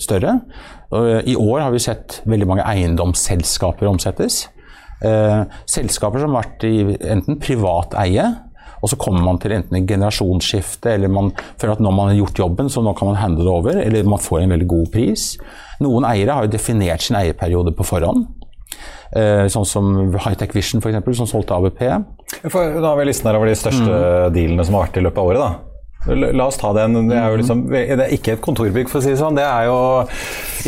større. 0.00 0.38
I 0.92 1.34
år 1.40 1.62
har 1.64 1.72
vi 1.72 1.80
sett 1.80 2.18
veldig 2.28 2.46
mange 2.48 2.64
eiendomsselskaper 2.68 3.88
omsettes. 3.88 4.42
Selskaper 5.02 6.22
som 6.22 6.36
har 6.36 6.44
vært 6.44 6.66
i 6.68 6.96
enten 7.10 7.38
privat 7.42 7.96
eie 7.98 8.22
Og 8.82 8.90
så 8.92 8.98
kommer 9.00 9.24
man 9.26 9.40
til 9.42 9.54
enten 9.56 9.78
et 9.78 9.86
generasjonsskifte, 9.86 10.92
eller 10.96 11.10
man 11.10 11.30
føler 11.60 11.76
at 11.76 11.82
nå 11.82 11.90
man 11.94 12.10
har 12.10 12.18
gjort 12.18 12.40
jobben, 12.42 12.70
så 12.70 12.82
nå 12.82 12.94
kan 12.98 13.12
man 13.12 13.20
handle 13.20 13.46
det 13.46 13.52
over, 13.52 13.78
eller 13.78 14.08
man 14.10 14.22
får 14.22 14.40
en 14.42 14.54
veldig 14.56 14.66
god 14.72 14.88
pris. 14.94 15.26
Noen 15.82 16.06
eiere 16.08 16.34
har 16.34 16.48
jo 16.48 16.50
definert 16.50 17.04
sin 17.04 17.18
eierperiode 17.20 17.76
på 17.78 17.86
forhånd. 17.86 18.26
Eh, 19.14 19.44
sånn 19.52 19.68
som 19.68 19.92
Hightech 20.16 20.54
Vision, 20.56 20.82
f.eks., 20.82 21.04
som 21.18 21.30
solgte 21.30 21.54
ABP. 21.54 21.82
For, 22.48 22.78
da 22.80 22.88
har 22.88 22.98
vi 22.98 23.06
listen 23.10 23.30
her 23.30 23.38
over 23.38 23.50
de 23.50 23.58
største 23.60 23.86
mm. 23.86 24.32
dealene 24.34 24.66
som 24.66 24.78
har 24.78 24.88
vært 24.88 24.98
i 24.98 25.06
løpet 25.06 25.22
av 25.22 25.30
året. 25.30 25.42
da. 25.44 25.71
La 26.06 26.46
oss 26.48 26.58
ta 26.58 26.72
den. 26.74 26.96
Det 27.10 27.16
er 27.18 27.30
jo 27.30 27.38
liksom, 27.38 27.60
det 27.70 27.82
er 27.94 28.14
ikke 28.14 28.34
et 28.36 28.42
kontorbygg, 28.42 28.88
for 28.90 28.98
å 28.98 29.04
si 29.04 29.12
det 29.12 29.20
sånn. 29.20 29.38
Det 29.38 29.44
er 29.46 29.68
jo 29.68 29.76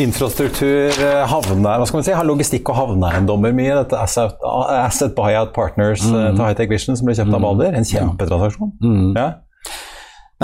infrastruktur, 0.05 0.95
eh, 0.95 1.23
havne, 1.31 1.65
hva 1.65 1.89
skal 1.89 2.01
man 2.01 2.07
si, 2.07 2.15
har 2.15 2.29
logistikk 2.29 2.71
og 2.71 2.79
havneeiendommer 2.79 3.57
mye. 3.57 3.73
Dette 3.81 3.99
Asset, 3.99 4.39
asset 4.45 5.17
Buyout 5.19 5.55
Partners 5.57 6.05
mm. 6.07 6.37
til 6.37 6.45
Hightech 6.45 6.71
Vision 6.71 6.99
som 6.99 7.11
ble 7.11 7.17
kjøpt 7.19 7.33
av 7.33 7.43
mm. 7.43 7.49
Balder. 7.49 7.75
En 7.81 7.89
kjempetransaksjon. 7.89 8.73
Mm. 8.85 9.11
Ja. 9.19 9.29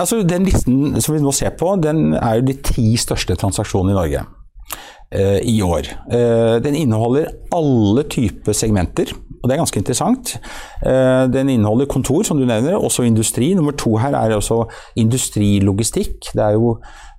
Altså, 0.00 0.22
den 0.26 0.46
listen 0.48 1.00
som 1.02 1.14
vi 1.14 1.22
nå 1.22 1.32
ser 1.36 1.54
på, 1.60 1.74
den 1.82 2.14
er 2.18 2.40
jo 2.40 2.50
de 2.50 2.58
ti 2.64 2.92
største 2.98 3.38
transaksjonene 3.38 3.94
i 3.94 3.98
Norge 4.00 4.26
i 5.10 5.56
år. 5.62 5.88
Eh, 6.12 6.62
den 6.62 6.76
inneholder 6.78 7.32
alle 7.52 8.04
typer 8.06 8.54
segmenter. 8.54 9.10
Og 9.42 9.48
Det 9.48 9.54
er 9.54 9.60
ganske 9.62 9.80
interessant. 9.80 10.40
Eh, 10.86 11.32
den 11.32 11.48
inneholder 11.48 11.86
kontor, 11.86 12.22
som 12.22 12.38
du 12.38 12.44
nevner, 12.44 12.76
også 12.76 13.02
industri. 13.02 13.54
Nummer 13.54 13.72
to 13.72 13.96
her 13.96 14.14
er 14.14 14.36
også 14.36 14.64
industrilogistikk. 14.96 16.32
Det 16.34 16.42
er 16.44 16.50
jo, 16.50 16.76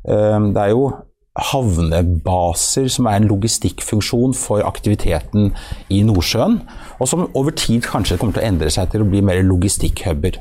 eh, 0.08 0.40
det 0.54 0.58
er 0.58 0.70
jo 0.70 0.92
havnebaser 1.40 2.90
som 2.90 3.06
er 3.06 3.16
en 3.16 3.28
logistikkfunksjon 3.28 4.34
for 4.36 4.62
aktiviteten 4.62 5.54
i 5.90 6.04
Nordsjøen, 6.04 6.60
og 7.00 7.08
som 7.08 7.30
over 7.34 7.52
tid 7.52 7.82
kanskje 7.82 8.18
kommer 8.18 8.34
til 8.34 8.44
å 8.44 8.48
endre 8.48 8.70
seg 8.70 8.92
til 8.92 9.02
å 9.02 9.10
bli 9.10 9.22
mer 9.22 9.42
logistikkhuber. 9.42 10.36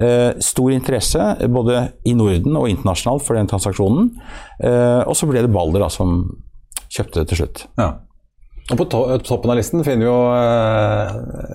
Eh, 0.00 0.32
stor 0.38 0.70
interesse 0.70 1.48
både 1.48 1.92
i 2.04 2.12
Norden 2.12 2.56
og 2.56 2.68
internasjonalt 2.68 3.22
for 3.26 3.34
den 3.34 3.48
transaksjonen. 3.48 4.12
og 5.06 5.16
så 5.16 5.26
ble 5.26 5.42
det 5.42 5.52
Balder 5.52 5.80
da, 5.80 5.88
som 5.88 6.36
kjøpte 6.98 7.22
det 7.22 7.30
til 7.30 7.42
slutt. 7.42 7.64
Ja. 7.80 7.94
Og 8.68 8.76
På 8.76 8.84
to 8.84 9.00
toppen 9.24 9.52
av 9.52 9.56
listen 9.56 9.80
finner 9.80 10.04
vi 10.04 10.10
jo 10.10 10.16
eh, 10.28 11.12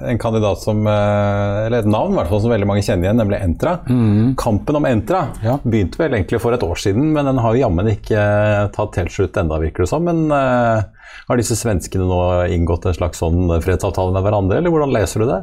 en 0.10 0.18
kandidat 0.22 0.64
som 0.64 0.80
eh, 0.90 1.58
Eller 1.68 1.84
et 1.84 1.90
navn 1.90 2.16
hvert 2.18 2.32
fall, 2.32 2.42
som 2.42 2.50
veldig 2.50 2.66
mange 2.66 2.82
kjenner 2.86 3.06
igjen, 3.06 3.20
nemlig 3.22 3.38
Entra. 3.38 3.76
Mm. 3.86 4.34
Kampen 4.40 4.80
om 4.80 4.88
Entra 4.90 5.28
ja. 5.46 5.60
begynte 5.62 6.02
vel 6.02 6.18
egentlig 6.18 6.42
for 6.42 6.58
et 6.58 6.66
år 6.66 6.82
siden, 6.82 7.12
men 7.14 7.30
den 7.30 7.42
har 7.44 7.60
jammen 7.60 7.92
ikke 7.92 8.18
eh, 8.18 8.64
tatt 8.74 8.98
helt 8.98 9.14
slutt 9.14 9.38
enda, 9.38 9.62
virker 9.62 9.86
det 9.86 9.92
som. 9.94 10.10
Men 10.10 10.26
eh, 10.34 11.12
har 11.28 11.40
disse 11.40 11.58
svenskene 11.60 12.08
nå 12.10 12.22
inngått 12.56 12.90
en 12.90 12.98
slags 12.98 13.22
sånn 13.22 13.60
fredsavtale 13.62 14.16
med 14.16 14.26
hverandre, 14.26 14.58
eller 14.58 14.74
hvordan 14.74 14.96
leser 14.98 15.22
du 15.22 15.30
det? 15.30 15.42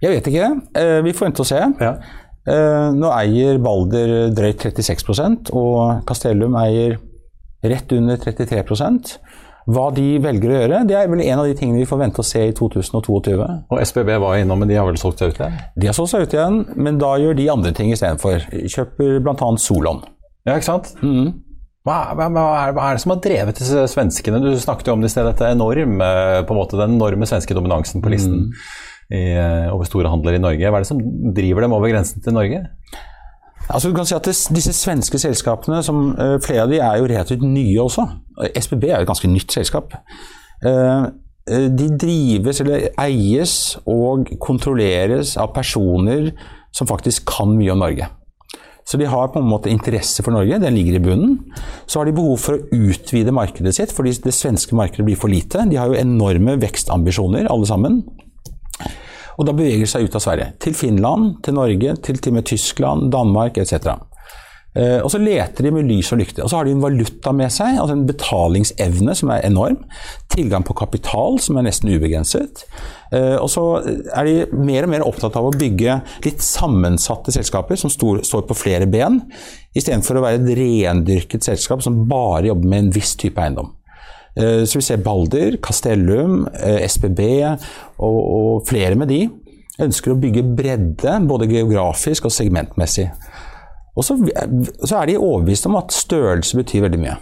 Jeg 0.00 0.14
vet 0.14 0.30
ikke. 0.32 0.48
Eh, 0.80 1.00
vi 1.04 1.12
får 1.16 1.28
vente 1.28 1.44
og 1.44 1.50
se. 1.50 1.60
Ja. 1.60 1.92
Eh, 2.46 2.88
nå 2.96 3.10
eier 3.18 3.60
Balder 3.60 4.30
drøyt 4.32 4.64
36% 4.64 5.52
og 5.56 6.06
Castellum 6.08 6.56
eier 6.60 6.96
rett 7.72 7.92
under 7.96 8.20
33% 8.22 9.16
hva 9.66 9.88
de 9.90 10.04
velger 10.22 10.52
å 10.52 10.58
gjøre, 10.60 10.80
det 10.86 10.94
er 10.94 11.08
vel 11.10 11.24
en 11.24 11.40
av 11.42 11.48
de 11.48 11.54
tingene 11.58 11.80
vi 11.80 11.88
får 11.90 11.98
vente 11.98 12.22
å 12.22 12.26
se 12.26 12.44
i 12.46 12.52
2022. 12.54 13.32
Og 13.74 13.80
SBB 13.82 14.12
var 14.22 14.38
innom, 14.38 14.60
men 14.62 14.70
de 14.70 14.76
har 14.78 14.86
vel 14.86 14.98
solgt 15.00 15.22
seg 15.22 15.32
ut 15.32 15.40
igjen? 15.40 15.56
De 15.74 15.88
har 15.90 15.96
solgt 15.96 16.12
seg 16.12 16.22
ut 16.22 16.36
igjen, 16.36 16.60
men 16.78 17.00
da 17.02 17.16
gjør 17.18 17.34
de 17.34 17.48
andre 17.50 17.72
ting 17.74 17.90
istedenfor. 17.90 18.46
Kjøper 18.70 19.18
bl.a. 19.24 19.48
Solon. 19.58 20.04
Ja, 20.46 20.54
ikke 20.54 20.68
sant? 20.68 20.92
Mm. 21.02 21.32
Hva, 21.86 21.96
hva, 22.14 22.28
hva, 22.30 22.44
er, 22.60 22.76
hva, 22.76 22.84
er, 22.86 22.98
det 22.98 23.02
som 23.02 23.14
har 23.16 23.18
drevet 23.24 23.58
disse 23.58 23.82
svenskene? 23.90 24.38
Du 24.42 24.52
snakket 24.62 24.90
jo 24.90 24.94
om 24.94 25.02
det 25.02 25.10
i 25.10 25.16
sted, 25.16 25.26
dette 25.26 25.50
enorme, 25.50 26.12
på 26.46 26.54
en 26.54 26.60
måte, 26.60 26.78
den 26.78 26.94
enorme 26.94 27.26
svenske 27.26 27.54
dominansen 27.58 28.02
på 28.02 28.14
listen 28.14 28.38
mm. 28.46 28.56
i, 29.18 29.24
eh, 29.34 29.66
over 29.74 29.90
store 29.90 30.14
handler 30.14 30.38
i 30.38 30.42
Norge. 30.46 30.62
Hva 30.70 30.78
er 30.78 30.86
det 30.86 30.92
som 30.92 31.02
driver 31.34 31.66
dem 31.66 31.74
over 31.74 31.90
grensen 31.90 32.22
til 32.22 32.38
Norge? 32.38 32.62
Altså 33.68 33.90
du 33.90 33.96
kan 33.96 34.06
si 34.06 34.14
at 34.14 34.26
det, 34.28 34.34
Disse 34.54 34.72
svenske 34.76 35.18
selskapene, 35.18 35.82
som 35.82 36.10
uh, 36.14 36.36
flere 36.44 36.66
av 36.66 36.72
de 36.72 36.80
er 36.80 36.98
jo 37.00 37.08
relativt 37.10 37.44
nye 37.44 37.82
også. 37.82 38.06
SBB 38.54 38.88
er 38.88 39.00
jo 39.00 39.06
et 39.06 39.12
ganske 39.12 39.30
nytt 39.30 39.54
selskap. 39.54 39.96
Uh, 40.64 41.08
de 41.46 41.88
drives 41.94 42.60
eller 42.62 42.88
eies 42.98 43.76
og 43.86 44.32
kontrolleres 44.42 45.36
av 45.38 45.52
personer 45.54 46.32
som 46.74 46.88
faktisk 46.90 47.28
kan 47.30 47.54
mye 47.54 47.74
om 47.74 47.84
Norge. 47.84 48.08
Så 48.86 48.98
de 49.00 49.06
har 49.10 49.30
på 49.34 49.40
en 49.42 49.48
måte 49.50 49.70
interesse 49.70 50.22
for 50.22 50.34
Norge, 50.34 50.60
den 50.62 50.76
ligger 50.78 50.98
i 50.98 51.02
bunnen. 51.02 51.38
Så 51.90 51.98
har 51.98 52.06
de 52.06 52.14
behov 52.14 52.38
for 52.38 52.54
å 52.54 52.82
utvide 52.86 53.34
markedet 53.34 53.74
sitt, 53.74 53.94
fordi 53.94 54.12
det 54.22 54.34
svenske 54.34 54.78
markedet 54.78 55.06
blir 55.08 55.18
for 55.18 55.30
lite. 55.30 55.64
De 55.66 55.78
har 55.78 55.90
jo 55.90 55.98
enorme 55.98 56.54
vekstambisjoner, 56.62 57.48
alle 57.50 57.66
sammen. 57.66 58.04
Og 59.36 59.46
da 59.48 59.54
beveger 59.56 59.84
de 59.84 59.90
seg 59.90 60.06
ut 60.06 60.16
av 60.16 60.24
Sverige. 60.24 60.52
Til 60.62 60.76
Finland, 60.76 61.38
til 61.44 61.56
Norge, 61.56 61.96
til 62.04 62.20
og 62.20 62.36
med 62.38 62.46
Tyskland, 62.48 63.10
Danmark 63.12 63.58
etc. 63.60 63.96
Eh, 64.76 64.98
og 65.00 65.08
så 65.12 65.20
leter 65.20 65.64
de 65.64 65.72
med 65.72 65.88
lys 65.88 66.10
og 66.12 66.20
lykte. 66.20 66.42
Og 66.44 66.50
så 66.52 66.58
har 66.58 66.66
de 66.66 66.74
en 66.76 66.82
valuta 66.84 67.32
med 67.36 67.52
seg, 67.52 67.78
altså 67.80 67.96
en 67.96 68.04
betalingsevne 68.08 69.14
som 69.16 69.32
er 69.32 69.46
enorm. 69.48 69.78
Tilgang 70.32 70.66
på 70.66 70.76
kapital 70.76 71.40
som 71.42 71.56
er 71.56 71.64
nesten 71.68 71.92
ubegrenset. 71.94 72.66
Eh, 73.14 73.36
og 73.40 73.48
så 73.52 73.64
er 73.80 74.28
de 74.28 74.36
mer 74.52 74.84
og 74.84 74.92
mer 74.92 75.06
opptatt 75.06 75.38
av 75.40 75.48
å 75.48 75.54
bygge 75.56 76.00
litt 76.26 76.44
sammensatte 76.44 77.32
selskaper 77.34 77.80
som 77.80 77.92
står 77.92 78.44
på 78.48 78.58
flere 78.58 78.88
ben, 78.90 79.22
istedenfor 79.76 80.20
å 80.20 80.26
være 80.26 80.42
et 80.42 80.52
rendyrket 80.60 81.46
selskap 81.46 81.84
som 81.84 82.04
bare 82.10 82.50
jobber 82.50 82.72
med 82.72 82.84
en 82.84 82.94
viss 82.96 83.16
type 83.20 83.40
eiendom. 83.40 83.72
Eh, 84.36 84.62
så 84.68 84.78
vi 84.78 84.84
ser 84.84 85.02
Balder, 85.04 85.56
Castellum, 85.64 86.44
eh, 86.60 86.84
SBB 86.84 87.20
og, 87.98 88.18
og 88.20 88.66
flere 88.68 88.96
med 88.98 89.08
de 89.12 89.22
ønsker 89.82 90.12
å 90.12 90.20
bygge 90.20 90.44
bredde, 90.56 91.14
både 91.28 91.48
geografisk 91.50 92.28
og 92.28 92.34
segmentmessig. 92.34 93.10
Og 93.96 94.04
så, 94.04 94.16
så 94.84 95.00
er 95.00 95.08
de 95.08 95.18
overbevist 95.18 95.68
om 95.68 95.76
at 95.80 95.94
størrelse 95.94 96.56
betyr 96.56 96.86
veldig 96.86 97.00
mye. 97.00 97.16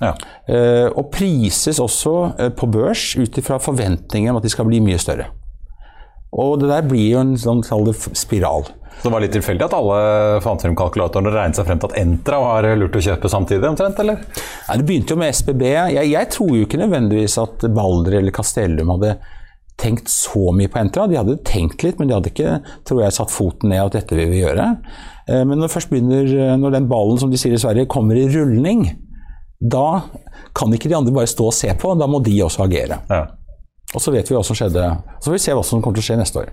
Ja. 0.00 0.14
Uh, 0.48 0.88
og 0.96 1.10
prises 1.12 1.76
også 1.80 2.14
på 2.56 2.68
børs 2.72 3.02
ut 3.20 3.36
ifra 3.36 3.58
forventninger 3.60 4.32
om 4.32 4.38
at 4.38 4.46
de 4.46 4.52
skal 4.52 4.64
bli 4.68 4.80
mye 4.84 5.00
større. 5.00 5.28
Og 6.32 6.56
det 6.62 6.70
der 6.70 6.88
blir 6.88 7.04
jo 7.10 7.20
en 7.20 7.34
sånn 7.40 7.60
spiral. 8.16 8.64
Så 9.00 9.08
det 9.08 9.14
var 9.14 9.22
litt 9.24 9.32
tilfeldig 9.32 9.64
at 9.64 9.74
alle 9.78 9.98
fant 10.44 10.60
frem 10.60 10.74
kalkulatoren 10.76 11.30
og 11.30 11.32
regnet 11.32 11.56
seg 11.56 11.64
frem 11.64 11.78
til 11.80 11.88
at 11.88 12.00
Entra 12.02 12.40
var 12.42 12.66
lurt 12.76 12.98
å 12.98 13.04
kjøpe 13.06 13.30
samtidig, 13.32 13.64
omtrent, 13.64 14.00
eller? 14.02 14.20
Nei, 14.68 14.76
det 14.76 14.84
begynte 14.90 15.14
jo 15.14 15.20
med 15.22 15.32
SBB. 15.32 15.62
Jeg, 15.72 16.08
jeg 16.10 16.28
tror 16.34 16.50
jo 16.52 16.66
ikke 16.66 16.80
nødvendigvis 16.82 17.38
at 17.40 17.64
Balder 17.72 18.18
eller 18.20 18.34
Castellum 18.36 18.92
hadde 18.92 19.14
tenkt 19.80 20.12
så 20.12 20.50
mye 20.52 20.68
på 20.68 20.82
Entra. 20.82 21.06
De 21.08 21.16
hadde 21.16 21.38
tenkt 21.48 21.80
litt, 21.86 21.96
men 21.96 22.10
de 22.10 22.16
hadde 22.18 22.28
ikke 22.34 22.58
tror 22.88 23.00
jeg, 23.06 23.16
satt 23.16 23.32
foten 23.32 23.72
ned 23.72 23.86
at 23.86 23.96
dette 23.96 24.18
vil 24.18 24.28
vi 24.34 24.42
gjøre. 24.42 24.66
Eh, 25.30 25.44
men 25.48 25.56
når, 25.56 25.72
først 25.72 25.92
begynner, 25.92 26.28
eh, 26.28 26.56
når 26.60 26.76
den 26.76 26.90
ballen 26.90 27.20
som 27.22 27.32
de 27.32 27.40
sier 27.40 27.56
i 27.56 27.62
Sverige, 27.62 27.88
kommer 27.88 28.20
i 28.20 28.26
rulling, 28.28 28.84
da 29.60 30.02
kan 30.56 30.76
ikke 30.76 30.92
de 30.92 30.98
andre 30.98 31.14
bare 31.16 31.30
stå 31.30 31.48
og 31.48 31.56
se 31.56 31.72
på, 31.80 31.94
da 31.96 32.08
må 32.10 32.20
de 32.24 32.36
også 32.44 32.66
agere. 32.66 33.00
Ja. 33.08 33.24
Og 33.94 34.04
så 34.04 34.12
vet 34.12 34.28
vi 34.28 34.36
hva 34.36 34.44
som 34.46 34.58
skjedde. 34.58 34.84
Så 35.18 35.30
får 35.30 35.38
vi 35.38 35.42
se 35.46 35.56
hva 35.56 35.64
som 35.66 35.80
kommer 35.80 35.96
til 35.96 36.04
å 36.04 36.10
skje 36.10 36.20
neste 36.20 36.44
år. 36.44 36.52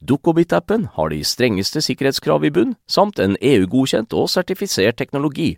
Dukkobit-appen 0.00 0.88
har 0.96 1.12
de 1.12 1.22
strengeste 1.26 1.82
sikkerhetskrav 1.84 2.44
i 2.46 2.52
bunn, 2.54 2.76
samt 2.90 3.22
en 3.22 3.38
EU-godkjent 3.40 4.14
og 4.16 4.30
sertifisert 4.32 4.98
teknologi. 5.00 5.54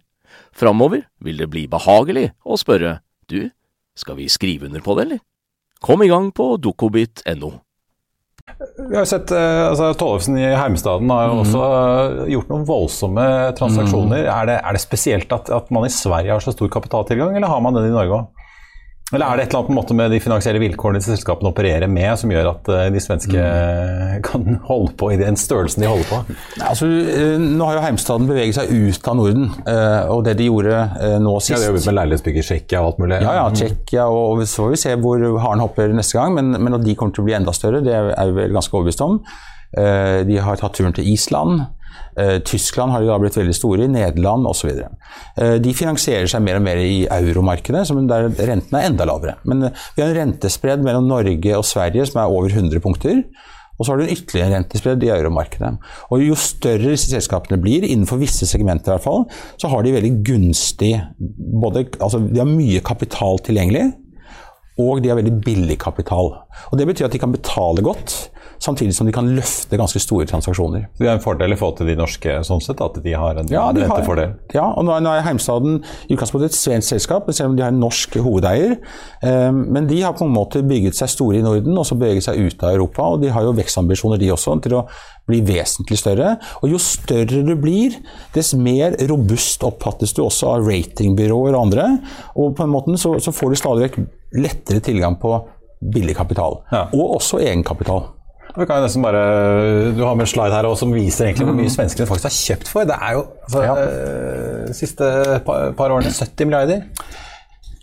Framover 0.57 1.07
vil 1.21 1.41
det 1.41 1.51
bli 1.53 1.67
behagelig 1.71 2.31
å 2.45 2.59
spørre 2.61 3.01
du, 3.31 3.51
skal 3.97 4.19
vi 4.19 4.31
skrive 4.33 4.69
under 4.69 4.85
på 4.85 4.97
det, 4.97 5.07
eller? 5.07 5.23
Kom 5.83 6.03
i 6.05 6.11
gang 6.11 6.31
på 6.35 6.55
dukkobit.no. 6.63 7.53
Vi 8.91 8.97
har 8.97 9.07
sett 9.07 9.31
eh, 9.35 9.63
altså, 9.69 9.93
Tollefsen 9.99 10.37
i 10.39 10.49
Heimstaden 10.51 11.11
har 11.13 11.29
jo 11.31 11.41
også 11.45 11.63
eh, 11.63 12.31
gjort 12.35 12.51
noen 12.51 12.65
voldsomme 12.69 13.27
transaksjoner. 13.59 14.27
Er, 14.27 14.49
det, 14.51 14.57
er, 14.61 14.77
det, 14.77 14.83
spesielt 14.83 15.35
at, 15.35 15.51
at, 15.55 15.71
man 15.75 15.87
i 15.87 15.93
Sverige 15.93 16.35
har 16.35 16.43
så 16.43 16.55
stor 16.55 16.71
kapitaltilgang, 16.73 17.37
eller 17.37 17.51
har 17.51 17.63
man 17.65 17.79
den 17.79 17.89
i 17.91 17.95
Norge 17.95 18.19
òg? 18.19 18.42
Eller 19.13 19.27
er 19.27 19.37
det 19.39 19.45
et 19.45 19.53
eller 19.53 19.67
annet 19.67 19.77
måte 19.77 19.97
med 19.97 20.13
de 20.15 20.21
finansielle 20.23 20.61
vilkårene 20.63 21.03
selskapene 21.05 21.51
opererer 21.53 21.91
med, 21.91 22.11
som 22.21 22.33
gjør 22.33 22.49
at 22.55 22.71
eh, 22.73 22.87
de 22.95 23.03
svenske 23.03 23.37
mm. 23.37 24.23
kan 24.29 24.57
holde 24.69 24.95
på 24.99 25.11
i 25.13 25.19
den 25.21 25.37
størrelsen 25.41 25.85
de 25.85 25.91
holder 25.91 26.09
på? 26.09 26.21
Altså, 26.65 26.89
nå 27.43 27.69
har 27.69 27.79
jo 27.79 27.85
Heimstaden 27.85 28.31
beveget 28.31 28.57
seg 28.57 28.73
ut 28.73 29.11
av 29.13 29.19
Norden, 29.19 29.51
og 30.13 30.25
det 30.27 30.37
de 30.39 30.49
gjorde 30.49 30.79
nå 31.23 31.35
sist 31.41 31.55
Ja, 31.55 31.59
De 31.59 31.67
har 31.67 31.73
jobbet 31.73 31.89
med 31.91 31.99
leilighetsbygg 31.99 32.41
i 32.41 32.45
Tsjekkia 32.47 32.81
og 32.81 32.93
alt 32.93 33.03
mulig? 33.03 33.21
Ja, 33.25 33.35
ja, 33.41 33.47
Tsjekkia, 33.53 34.09
og 34.09 34.43
så 34.47 34.65
får 34.65 34.73
vi 34.73 34.81
se 34.85 34.97
hvor 35.03 35.25
haren 35.45 35.65
hopper 35.65 35.93
neste 35.97 36.19
gang. 36.19 36.37
Men, 36.39 36.55
men 36.57 36.79
at 36.79 36.85
de 36.87 36.97
kommer 36.99 37.17
til 37.17 37.25
å 37.25 37.29
bli 37.29 37.37
enda 37.37 37.55
større, 37.57 37.83
det 37.85 37.95
er 37.97 38.33
vi 38.33 38.39
vel 38.39 38.57
ganske 38.57 38.77
overbevist 38.77 39.05
om. 39.05 39.21
De 39.73 40.41
har 40.45 40.61
tatt 40.61 40.77
turen 40.79 40.95
til 40.97 41.09
Island. 41.13 41.67
Eh, 42.19 42.39
Tyskland 42.45 42.93
har 42.93 43.03
de 43.03 43.11
da 43.11 43.19
blitt 43.21 43.39
veldig 43.39 43.57
store 43.57 43.87
i, 43.87 43.93
Nederland 43.93 44.49
osv. 44.49 44.71
Eh, 44.73 45.57
de 45.63 45.77
finansierer 45.77 46.29
seg 46.31 46.45
mer 46.45 46.61
og 46.61 46.67
mer 46.67 46.81
i 46.83 47.07
euromarkedet, 47.07 47.87
der 48.11 48.29
rentene 48.51 48.83
er 48.83 48.91
enda 48.91 49.09
lavere. 49.09 49.39
Men 49.49 49.69
eh, 49.69 49.81
vi 49.97 50.05
har 50.05 50.13
en 50.13 50.21
rentespredd 50.21 50.85
mellom 50.85 51.09
Norge 51.11 51.57
og 51.59 51.67
Sverige 51.69 52.09
som 52.11 52.23
er 52.23 52.37
over 52.37 52.53
100 52.53 52.85
punkter. 52.85 53.25
Og 53.79 53.87
så 53.87 53.93
har 53.93 53.99
du 53.99 54.05
en 54.05 54.15
ytterligere 54.15 54.53
rentespredd 54.53 55.03
i 55.03 55.11
euromarkedet. 55.11 55.73
Og 56.13 56.23
Jo 56.23 56.37
større 56.39 56.93
disse 56.93 57.11
selskapene 57.11 57.59
blir, 57.59 57.87
innenfor 57.89 58.21
visse 58.21 58.47
segmenter 58.47 58.93
i 58.93 58.95
hvert 58.95 59.07
fall, 59.07 59.25
så 59.59 59.71
har 59.73 59.83
de 59.83 59.95
veldig 59.97 60.13
gunstig 60.29 60.93
både, 61.19 61.89
altså 61.99 62.21
De 62.29 62.39
har 62.39 62.47
mye 62.47 62.85
kapital 62.85 63.41
tilgjengelig, 63.43 63.89
og 64.81 65.03
de 65.03 65.11
har 65.11 65.19
veldig 65.19 65.35
billig 65.45 65.79
kapital. 65.83 66.33
Og 66.71 66.79
Det 66.79 66.87
betyr 66.89 67.09
at 67.09 67.13
de 67.13 67.21
kan 67.21 67.33
betale 67.33 67.85
godt 67.85 68.31
samtidig 68.63 68.95
som 68.95 69.09
de 69.09 69.13
kan 69.15 69.27
løfte 69.35 69.79
ganske 69.79 70.01
store 70.03 70.27
transaksjoner. 70.31 70.87
Det 70.99 71.09
er 71.09 71.17
en 71.17 71.23
fordel 71.23 71.55
i 71.55 71.59
forhold 71.59 71.81
til 71.81 71.89
de 71.91 71.97
norske 71.99 72.37
sånn 72.47 72.63
sett, 72.63 72.81
at 72.85 72.99
de 73.03 73.15
har 73.19 73.41
en 73.41 73.51
ja, 73.51 73.65
de 73.75 73.83
rentefordel? 73.83 74.37
ja, 74.55 74.69
og 74.69 74.87
nå 74.87 74.95
er 74.95 75.25
Heimstaden 75.27 75.81
i 76.07 76.15
utgangspunktet 76.15 76.53
et 76.53 76.59
svensk 76.59 76.95
selskap, 76.95 77.31
selv 77.35 77.53
om 77.53 77.59
de 77.59 77.65
har 77.65 77.75
en 77.75 77.83
norsk 77.83 78.21
hovedeier. 78.23 78.77
Ehm, 79.27 79.65
men 79.75 79.89
de 79.91 79.99
har 80.05 80.15
på 80.19 80.29
en 80.29 80.35
måte 80.35 80.63
bygget 80.67 80.99
seg 80.99 81.11
store 81.11 81.41
i 81.41 81.45
Norden 81.45 81.75
og 81.75 81.89
så 81.89 81.99
beveget 81.99 82.29
seg 82.29 82.39
ut 82.39 82.63
av 82.63 82.77
Europa. 82.77 83.09
Og 83.17 83.25
de 83.25 83.33
har 83.35 83.47
jo 83.47 83.57
vekstambisjoner, 83.59 84.23
de 84.23 84.31
også, 84.35 84.57
til 84.63 84.79
å 84.79 84.87
bli 85.31 85.43
vesentlig 85.47 85.99
større. 85.99 86.37
Og 86.63 86.75
jo 86.75 86.81
større 86.83 87.43
du 87.47 87.55
blir, 87.59 87.99
dess 88.37 88.55
mer 88.59 88.95
robust 89.11 89.67
oppfattes 89.67 90.15
du 90.15 90.23
også 90.25 90.55
av 90.55 90.67
ratingbyråer 90.71 91.57
og 91.57 91.63
andre. 91.67 91.91
Og 92.39 92.55
på 92.59 92.67
en 92.67 92.75
måte 92.75 92.99
så, 93.01 93.17
så 93.23 93.35
får 93.35 93.53
du 93.53 93.63
stadig 93.63 93.89
vekk 93.89 94.03
lettere 94.37 94.83
tilgang 94.85 95.19
på 95.21 95.37
billig 95.93 96.17
kapital. 96.17 96.61
Ja. 96.73 96.87
Og 96.95 97.17
også 97.19 97.41
egenkapital. 97.43 98.11
Vi 98.53 98.67
kan 98.69 98.77
jo 98.77 98.85
nesten 98.85 99.05
bare, 99.05 99.93
Du 99.97 100.03
har 100.05 100.15
med 100.15 100.27
en 100.27 100.31
slide 100.31 100.53
her 100.53 100.69
også, 100.69 100.85
som 100.85 100.93
viser 100.93 101.31
egentlig 101.31 101.47
hvor 101.49 101.57
mye 101.57 101.73
svenskene 101.73 102.07
faktisk 102.07 102.29
har 102.29 102.37
kjøpt 102.37 102.69
for. 102.69 102.89
Det 102.89 102.97
er 102.99 103.13
jo 103.17 103.23
altså, 103.47 103.63
ja. 103.63 103.77
øh, 103.81 104.75
siste 104.77 105.05
par, 105.47 105.73
par 105.79 105.95
årene 105.95 106.13
70 106.13 106.45
milliarder. 106.45 106.83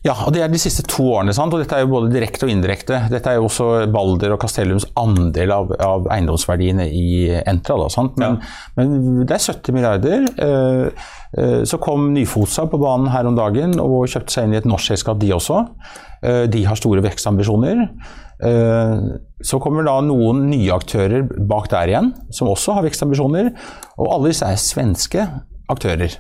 Ja, 0.06 0.14
og 0.24 0.32
det 0.32 0.40
er 0.40 0.52
de 0.52 0.60
siste 0.62 0.86
to 0.88 1.04
årene. 1.12 1.34
sant? 1.36 1.52
og 1.54 1.60
Dette 1.60 1.76
er 1.76 1.84
jo 1.84 1.92
både 1.92 2.12
direkte 2.14 2.48
og 2.48 2.54
indirekte. 2.54 3.02
Dette 3.12 3.34
er 3.34 3.40
jo 3.40 3.50
også 3.50 3.68
Balder 3.92 4.32
og 4.32 4.40
Castellums 4.40 4.88
andel 5.00 5.52
av, 5.52 5.74
av 5.84 6.08
eiendomsverdiene 6.16 6.86
i 6.88 7.10
Entra. 7.42 7.76
Da, 7.82 7.90
sant? 7.92 8.16
Men, 8.22 8.38
ja. 8.40 8.54
men, 8.80 9.26
det 9.28 9.36
er 9.36 9.44
70 9.44 9.76
milliarder. 9.76 10.30
Eh, 10.46 11.10
eh, 11.36 11.58
så 11.68 11.82
kom 11.84 12.14
Nyfotsa 12.16 12.70
på 12.72 12.80
banen 12.80 13.12
her 13.12 13.28
om 13.28 13.36
dagen 13.40 13.76
og 13.84 14.08
kjøpte 14.08 14.38
seg 14.38 14.48
inn 14.48 14.56
i 14.56 14.62
et 14.62 14.70
norsk 14.70 14.94
selskap, 14.94 15.20
de 15.20 15.34
også. 15.36 15.66
Eh, 16.24 16.46
de 16.52 16.64
har 16.70 16.80
store 16.80 17.04
vekstambisjoner. 17.06 17.88
Så 18.40 19.58
kommer 19.60 19.84
da 19.84 19.98
noen 20.00 20.46
nye 20.48 20.72
aktører 20.72 21.26
bak 21.28 21.66
der 21.74 21.92
igjen, 21.92 22.14
som 22.32 22.48
også 22.48 22.78
har 22.78 22.86
vekstambisjoner. 22.86 23.50
Og 24.00 24.14
alle 24.14 24.32
disse 24.32 24.48
er 24.48 24.62
svenske 24.64 25.26
aktører. 25.68 26.16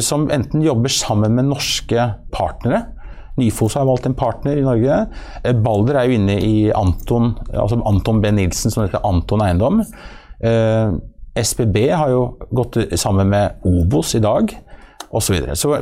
Som 0.00 0.30
enten 0.32 0.64
jobber 0.64 0.88
sammen 0.88 1.36
med 1.36 1.50
norske 1.50 2.06
partnere. 2.32 2.93
Nyfos 3.40 3.74
har 3.78 3.88
valgt 3.88 4.06
en 4.06 4.16
partner 4.18 4.60
i 4.60 4.64
Norge. 4.64 5.00
Eh, 5.42 5.56
Balder 5.64 6.00
er 6.00 6.10
jo 6.10 6.18
inne 6.20 6.38
i 6.42 6.54
Anton, 6.74 7.32
altså 7.52 7.80
Anton 7.84 8.22
B. 8.22 8.30
Nilsen, 8.34 8.74
som 8.74 8.84
heter 8.84 9.04
Anton 9.06 9.42
Eiendom. 9.44 9.82
SBB 11.34 11.78
har 11.90 12.10
jo 12.12 12.24
gått 12.54 12.76
sammen 13.00 13.30
med 13.32 13.64
Obos 13.66 14.12
i 14.14 14.22
dag, 14.22 14.52
osv. 15.10 15.26
Så, 15.26 15.32
videre. 15.32 15.56
så 15.56 15.78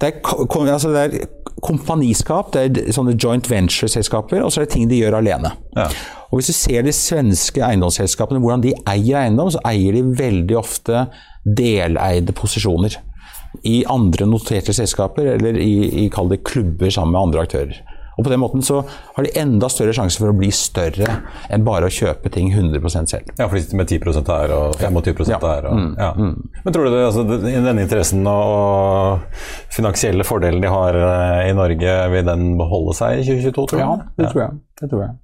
det 0.00 0.10
er, 0.10 0.72
altså 0.72 0.92
det 0.92 1.02
er 1.02 1.26
kompaniskap, 1.64 2.52
det 2.54 2.64
er 2.64 2.92
sånne 2.94 3.16
joint 3.20 3.48
venture-selskaper, 3.50 4.42
og 4.44 4.52
så 4.52 4.62
er 4.62 4.66
det 4.66 4.74
ting 4.74 4.88
de 4.90 5.00
gjør 5.00 5.18
alene. 5.20 5.52
Ja. 5.76 5.88
Og 6.30 6.40
Hvis 6.40 6.50
du 6.50 6.56
ser 6.56 6.82
de 6.82 6.92
svenske 6.92 7.62
eiendomsselskapene, 7.62 8.40
hvordan 8.42 8.64
de 8.64 8.74
eier 8.90 9.22
eiendom, 9.22 9.52
så 9.54 9.62
eier 9.68 9.94
de 9.94 10.02
veldig 10.18 10.56
ofte 10.58 11.06
deleide 11.44 12.34
posisjoner 12.36 12.96
i 13.64 13.80
andre 13.90 14.28
noterte 14.28 14.74
selskaper, 14.76 15.34
eller 15.36 15.58
i, 15.60 16.04
i 16.04 16.08
kall 16.12 16.30
det 16.32 16.44
klubber 16.46 16.92
sammen 16.92 17.16
med 17.16 17.28
andre 17.28 17.46
aktører. 17.48 17.82
Og 18.14 18.24
På 18.24 18.30
den 18.30 18.40
måten 18.40 18.62
så 18.62 18.82
har 18.86 19.26
de 19.26 19.32
enda 19.40 19.68
større 19.72 19.94
sjanse 19.96 20.20
for 20.22 20.30
å 20.30 20.36
bli 20.38 20.50
større 20.54 21.16
enn 21.52 21.64
bare 21.66 21.88
å 21.88 21.92
kjøpe 21.92 22.30
ting 22.30 22.52
100% 22.52 23.10
selv. 23.10 23.32
Ja, 23.38 23.48
for 23.48 23.58
de 23.58 23.64
sitter 23.64 23.80
med 23.80 23.90
10% 23.90 24.30
her 24.30 24.54
og 24.54 24.78
25 24.78 25.32
ja. 25.32 25.40
her. 25.42 25.66
Og, 25.70 25.80
mm, 25.80 25.90
ja. 25.98 26.12
Mm. 26.14 26.62
Men 26.62 26.76
tror 26.76 26.86
du 26.86 26.92
det, 26.94 27.02
altså, 27.08 27.24
denne 27.26 27.74
interessen 27.82 28.22
og 28.30 29.26
finansielle 29.74 30.26
fordelen 30.26 30.62
de 30.62 30.70
har 30.70 31.00
eh, 31.00 31.50
i 31.50 31.58
Norge, 31.58 31.98
vil 32.14 32.30
den 32.30 32.54
beholde 32.60 32.94
seg 33.00 33.24
i 33.24 33.26
2022? 33.26 33.66
Tror 33.72 33.74
du? 33.74 33.82
Ja, 33.82 33.92
det 34.20 34.30
tror 34.30 34.44
jeg. 34.44 34.62
Det 34.78 34.90
tror 34.92 35.06
jeg. 35.08 35.14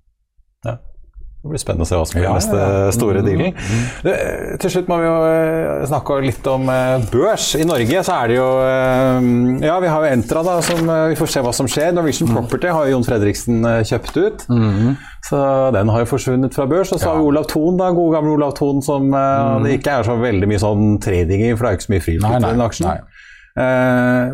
Det 1.41 1.49
blir 1.49 1.61
spennende 1.63 1.87
å 1.87 1.89
se 1.89 1.97
hva 1.97 2.05
som 2.05 2.19
blir 2.19 2.27
ja, 2.27 2.33
neste 2.37 2.57
ja. 2.61 2.89
store 2.93 3.23
mm, 3.23 3.25
dealen. 3.25 3.55
Mm, 3.57 3.85
mm. 4.05 4.57
Til 4.61 4.73
slutt 4.75 4.91
må 4.91 4.99
vi 5.01 5.07
jo 5.07 5.15
eh, 5.25 5.85
snakke 5.89 6.19
litt 6.21 6.49
om 6.53 6.69
eh, 6.69 7.07
børs. 7.09 7.47
I 7.57 7.65
Norge 7.65 8.03
så 8.05 8.17
er 8.19 8.29
det 8.29 8.37
jo 8.37 8.49
eh, 8.67 9.31
Ja, 9.65 9.79
vi 9.81 9.89
har 9.89 10.05
jo 10.05 10.11
Entra, 10.11 10.43
da, 10.45 10.59
som 10.67 10.85
vi 10.85 11.17
får 11.17 11.33
se 11.33 11.45
hva 11.47 11.55
som 11.57 11.71
skjer. 11.71 11.95
Norwegian 11.97 12.29
mm. 12.29 12.37
Property 12.37 12.75
har 12.77 12.91
jo 12.91 12.93
Jon 12.99 13.09
Fredriksen 13.09 13.65
kjøpt 13.89 14.21
ut. 14.21 14.45
Mm. 14.53 14.93
Så 15.31 15.41
den 15.79 15.95
har 15.95 16.05
jo 16.05 16.11
forsvunnet 16.13 16.61
fra 16.61 16.69
børs. 16.69 16.93
Og 16.93 17.01
så 17.01 17.09
har 17.09 17.17
vi 17.17 17.25
Olav 17.31 17.49
Thon, 17.49 17.81
da, 17.81 17.89
gode 17.97 18.19
gamle 18.19 18.37
Olav 18.37 18.53
Thon, 18.61 18.85
som 18.85 19.09
det 19.65 19.79
ikke 19.79 19.97
er 19.97 20.11
så 20.11 20.21
veldig 20.21 20.51
mye 20.51 20.61
sånn 20.61 20.99
trading 21.01 21.47
i, 21.49 21.55
for 21.55 21.65
det 21.65 21.71
er 21.71 21.73
jo 21.73 21.81
ikke 21.81 21.89
så 21.89 21.97
mye 21.97 22.05
friluft 22.11 22.37
i 22.37 22.45
den 22.51 22.65
aksjen. 22.69 22.91
Nei. 22.91 23.29
Uh, 23.59 24.31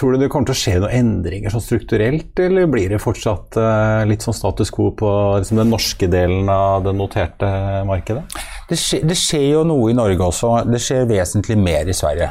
tror 0.00 0.14
du 0.14 0.22
det 0.22 0.30
kommer 0.32 0.48
til 0.48 0.54
å 0.54 0.60
skje 0.60 0.76
noen 0.80 0.94
endringer 0.96 1.52
sånn 1.52 1.64
strukturelt, 1.64 2.32
eller 2.40 2.70
blir 2.72 2.94
det 2.94 3.00
fortsatt 3.02 3.58
uh, 3.60 4.06
litt 4.08 4.24
sånn 4.24 4.36
status 4.36 4.72
quo 4.72 4.88
på 4.96 5.10
liksom, 5.42 5.60
den 5.60 5.72
norske 5.74 6.08
delen 6.10 6.48
av 6.48 6.86
det 6.86 6.94
noterte 6.96 7.50
markedet? 7.88 8.24
Det 8.70 8.78
skjer, 8.80 9.04
det 9.10 9.18
skjer, 9.20 9.46
jo 9.58 9.66
noe 9.68 9.90
i 9.92 9.98
Norge 9.98 10.30
også. 10.30 10.54
Det 10.70 10.80
skjer 10.80 11.10
vesentlig 11.10 11.58
mer 11.60 11.90
i 11.90 11.96
Sverige. 11.96 12.30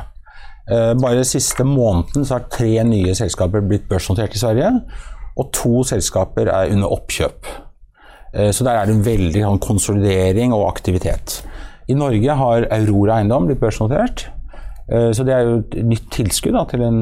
Uh, 0.69 0.95
bare 0.97 1.21
den 1.21 1.29
siste 1.29 1.65
måneden 1.67 2.25
så 2.25 2.39
har 2.39 2.49
tre 2.49 2.73
nye 2.87 3.13
selskaper 3.17 3.65
blitt 3.69 3.85
børsnotert 3.91 4.33
i 4.33 4.41
Sverige, 4.41 4.73
og 5.39 5.53
to 5.55 5.83
selskaper 5.87 6.49
er 6.49 6.73
under 6.73 6.97
oppkjøp. 6.97 7.55
Så 8.53 8.61
der 8.61 8.77
er 8.77 8.85
det 8.85 8.93
en 8.93 9.01
veldig 9.01 9.39
sånn, 9.41 9.61
konsolidering 9.63 10.51
og 10.53 10.67
aktivitet. 10.67 11.39
I 11.89 11.95
Norge 11.97 12.35
har 12.37 12.67
Aurora 12.75 13.15
Eiendom 13.17 13.47
blitt 13.49 13.61
børsnotert. 13.63 14.27
Eh, 14.91 15.09
så 15.15 15.25
det 15.27 15.35
er 15.35 15.47
jo 15.47 15.57
et 15.61 15.79
nytt 15.85 16.07
tilskudd 16.13 16.57
da, 16.57 16.65
til 16.69 16.85
en 16.85 17.01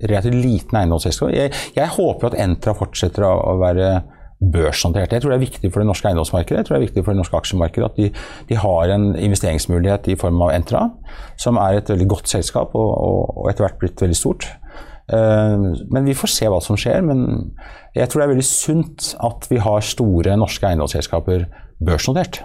relativt 0.00 0.38
liten 0.38 0.80
eiendomsselskap. 0.80 1.34
Jeg, 1.34 1.52
jeg, 1.76 1.92
håper 1.96 2.30
at 2.30 2.38
Entra 2.40 2.74
fortsetter 2.76 3.26
å, 3.26 3.34
å 3.52 3.58
være 3.60 3.92
børsnotert. 4.40 5.12
Jeg 5.12 5.22
tror 5.22 5.34
det 5.34 5.36
er 5.36 5.44
viktig 5.44 5.68
for 5.68 5.82
det 5.82 5.90
norske 5.90 6.08
eiendomsmarkedet 6.08 6.62
jeg 6.62 6.66
tror 6.66 6.74
det 6.74 6.80
er 6.80 6.86
viktig 6.86 7.02
for 7.04 7.12
det 7.12 7.20
norske 7.20 7.40
aksjemarkedet 7.42 7.88
at 7.90 7.98
de, 8.00 8.06
de 8.48 8.56
har 8.56 8.92
en 8.94 9.10
investeringsmulighet 9.12 10.08
i 10.08 10.16
form 10.20 10.40
av 10.46 10.54
Entra, 10.54 10.86
som 11.40 11.60
er 11.60 11.76
et 11.76 11.92
veldig 11.92 12.08
godt 12.08 12.32
selskap 12.32 12.72
og, 12.72 12.88
og, 12.88 13.34
og 13.36 13.50
etter 13.52 13.66
hvert 13.66 13.76
blitt 13.82 14.00
veldig 14.00 14.16
stort. 14.16 14.48
Eh, 15.12 15.66
men 15.90 16.08
vi 16.08 16.16
får 16.16 16.32
se 16.32 16.48
hva 16.50 16.60
som 16.64 16.78
skjer. 16.80 17.04
Men 17.06 17.52
jeg 17.96 18.08
tror 18.08 18.22
det 18.22 18.28
er 18.28 18.34
veldig 18.34 18.48
sunt 18.48 19.12
at 19.28 19.50
vi 19.50 19.60
har 19.62 19.84
store 19.86 20.38
norske 20.40 20.70
eiendomsselskaper 20.70 21.46
børsnotert. 21.84 22.42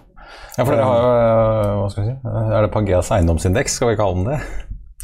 Ja, 0.55 0.63
for 0.63 0.71
dere 0.71 0.87
har 0.87 0.99
jo, 0.99 1.09
eh, 1.15 1.73
hva 1.79 1.89
skal 1.91 2.03
vi 2.03 2.09
si, 2.09 2.15
Er 2.55 2.63
det 2.63 2.71
Pangeas 2.71 3.11
eiendomsindeks, 3.11 3.79
skal 3.79 3.93
vi 3.93 3.99
kalle 3.99 4.15
den 4.19 4.31
det? 4.33 4.39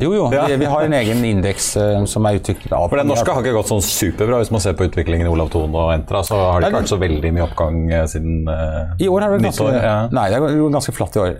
Jo, 0.01 0.11
jo. 0.15 0.23
Ja. 0.33 0.47
Vi, 0.49 0.55
vi 0.57 0.65
har 0.65 0.85
en 0.87 0.93
egen 0.97 1.19
indeks 1.25 1.71
uh, 1.77 2.01
som 2.09 2.25
er 2.25 2.39
utviklet 2.39 2.73
av 2.73 2.87
For 2.89 2.97
Den 2.97 3.09
norske 3.11 3.35
har 3.35 3.43
ikke 3.43 3.53
gått 3.59 3.69
sånn 3.69 3.83
superbra. 3.85 4.39
Hvis 4.41 4.51
man 4.53 4.63
ser 4.63 4.73
på 4.77 4.87
utviklingen 4.87 5.27
i 5.27 5.31
Olav 5.31 5.51
Thon 5.53 5.75
og 5.77 5.91
Entra, 5.93 6.23
så 6.25 6.39
har 6.39 6.63
det 6.63 6.71
ikke 6.71 6.79
vært 6.79 6.93
så 6.93 6.99
veldig 7.01 7.31
mye 7.35 7.45
oppgang 7.45 7.77
uh, 7.91 8.01
siden 8.09 8.49
uh, 8.49 8.95
I 8.97 9.09
år 9.11 9.25
har 9.25 9.35
det 9.35 9.45
ganske. 9.45 9.69
Ja. 9.75 9.95
Nei, 10.17 10.25
det 10.33 10.39
er 10.39 10.57
ganske 10.73 10.95
flatt 10.95 11.17
i 11.17 11.21
år. 11.21 11.37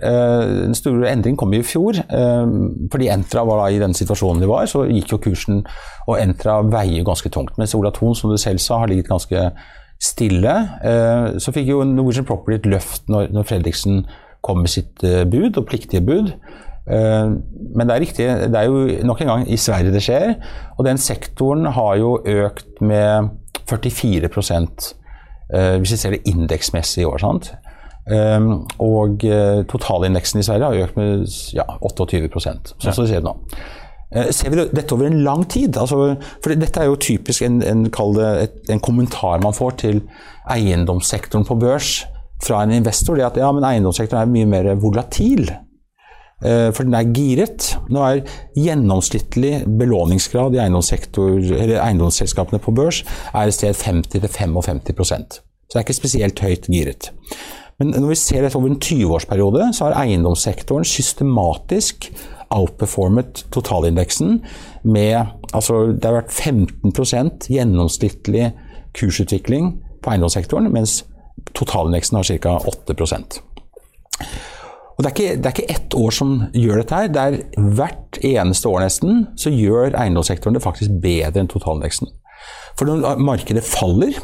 Den 0.68 0.78
store 0.78 1.10
endringen 1.10 1.40
kom 1.40 1.52
i 1.56 1.62
fjor. 1.66 1.98
Fordi 2.92 3.08
Entra 3.12 3.44
var 3.48 3.62
da 3.62 3.68
i 3.74 3.80
den 3.82 3.94
situasjonen 3.96 4.42
de 4.42 4.48
var, 4.50 4.66
så 4.70 4.84
gikk 4.86 5.14
jo 5.14 5.18
kursen 5.22 5.62
Og 6.06 6.16
Entra 6.20 6.60
veier 6.66 7.04
ganske 7.06 7.30
tungt. 7.32 7.56
Mens 7.60 7.74
Olav 7.78 7.96
Thon, 7.98 8.14
som 8.18 8.32
du 8.32 8.38
selv 8.40 8.62
sa, 8.62 8.80
har 8.82 8.90
ligget 8.90 9.10
ganske 9.10 9.46
stille. 10.02 10.54
Så 11.42 11.54
fikk 11.54 11.70
jo 11.72 11.82
Norwegian 11.86 12.26
Property 12.28 12.60
et 12.60 12.68
løft 12.70 13.10
når, 13.12 13.30
når 13.34 13.48
Fredriksen 13.48 14.04
kom 14.42 14.62
med 14.64 14.72
sitt 14.72 15.02
bud, 15.02 15.56
og 15.56 15.66
pliktige 15.70 16.02
bud. 16.04 16.32
Eh, 16.90 17.34
Men 17.74 17.88
det 17.88 17.94
er 17.94 18.00
riktig, 18.00 18.28
det 18.52 18.58
er 18.58 18.64
jo 18.68 19.06
nok 19.06 19.20
en 19.20 19.32
gang 19.32 19.44
i 19.48 19.56
Sverige 19.56 19.92
det 19.94 20.02
skjer. 20.02 20.34
Og 20.78 20.86
den 20.86 20.98
sektoren 20.98 21.66
har 21.66 21.96
jo 21.96 22.18
økt 22.24 22.80
med 22.80 23.30
44 23.70 24.28
eh, 24.28 25.76
hvis 25.78 25.92
vi 25.92 25.96
ser 25.96 26.16
det 26.16 26.26
indeksmessig 26.26 27.02
i 27.02 27.08
år. 27.08 27.18
sant? 27.18 27.54
Um, 28.02 28.64
og 28.82 29.22
totalindeksen 29.70 30.40
i 30.40 30.42
Sverige 30.42 30.66
har 30.66 30.88
økt 30.88 30.96
med 30.98 31.20
ja, 31.54 31.62
28 31.86 32.32
sånn 32.34 32.58
som 32.74 33.04
det 33.04 33.12
ser 33.12 33.22
ut 33.22 33.28
nå. 33.28 33.36
Eh, 34.12 34.28
ser 34.34 34.52
vi 34.52 34.64
dette 34.74 34.92
over 34.94 35.08
en 35.08 35.22
lang 35.24 35.44
tid? 35.48 35.76
Altså, 35.80 36.16
for 36.44 36.52
dette 36.52 36.80
er 36.80 36.90
jo 36.90 36.98
typisk 37.00 37.44
en, 37.46 37.62
en, 37.64 37.86
et, 37.88 38.58
en 38.68 38.82
kommentar 38.84 39.40
man 39.44 39.56
får 39.56 39.78
til 39.84 40.02
eiendomssektoren 40.52 41.46
på 41.48 41.56
børs 41.60 42.02
fra 42.42 42.62
en 42.62 42.74
investor. 42.76 43.16
Det 43.16 43.30
at 43.30 43.40
ja, 43.40 43.52
men 43.54 43.64
eiendomssektoren 43.64 44.26
er 44.26 44.34
mye 44.34 44.50
mer 44.50 44.74
volatil. 44.82 45.46
Eh, 46.42 46.68
For 46.74 46.86
den 46.86 46.94
er 46.98 47.12
giret. 47.14 47.72
Nå 47.92 48.02
er 48.06 48.22
gjennomsnittlig 48.58 49.62
belåningsgrad 49.78 50.56
i 50.56 50.62
eiendomsselskapene 50.62 52.60
på 52.62 52.74
børs 52.76 53.02
er 53.32 53.48
et 53.48 53.56
sted 53.56 53.74
50-55% 53.78 55.38
Så 55.38 55.72
det 55.72 55.80
er 55.80 55.86
ikke 55.86 56.00
spesielt 56.00 56.40
høyt 56.42 56.68
giret. 56.68 57.12
Men 57.78 57.94
når 57.96 58.12
vi 58.12 58.18
ser 58.20 58.42
dette 58.44 58.58
over 58.58 58.68
en 58.70 58.82
20-årsperiode, 58.82 59.72
så 59.74 59.88
har 59.88 59.96
eiendomssektoren 60.04 60.84
systematisk 60.84 62.10
outperformet 62.52 63.46
totalindeksen 63.52 64.42
med 64.84 65.26
altså 65.52 65.92
Det 65.92 66.04
har 66.04 66.20
vært 66.20 66.32
15% 66.32 67.48
gjennomsnittlig 67.48 68.52
kursutvikling 68.94 69.72
på 70.04 70.12
eiendomssektoren, 70.12 70.68
mens 70.72 71.02
totalindeksen 71.56 72.16
har 72.16 72.28
ca. 72.28 72.58
8 72.68 72.94
og 74.92 75.04
det 75.04 75.08
er, 75.08 75.14
ikke, 75.14 75.36
det 75.40 75.48
er 75.48 75.54
ikke 75.56 75.74
ett 75.74 75.94
år 75.96 76.14
som 76.14 76.32
gjør 76.52 76.82
dette 76.82 76.98
her. 76.98 77.12
Det 77.12 77.22
er 77.22 77.68
hvert 77.78 78.18
eneste 78.28 78.68
år 78.68 78.82
nesten 78.84 79.22
så 79.40 79.52
gjør 79.52 79.96
eiendomssektoren 79.96 80.58
det 80.58 80.64
faktisk 80.64 80.98
bedre 81.02 81.42
enn 81.42 81.50
totalindeksen. 81.50 82.10
For 82.78 82.88
når 82.88 83.22
markedet 83.22 83.64
faller 83.64 84.18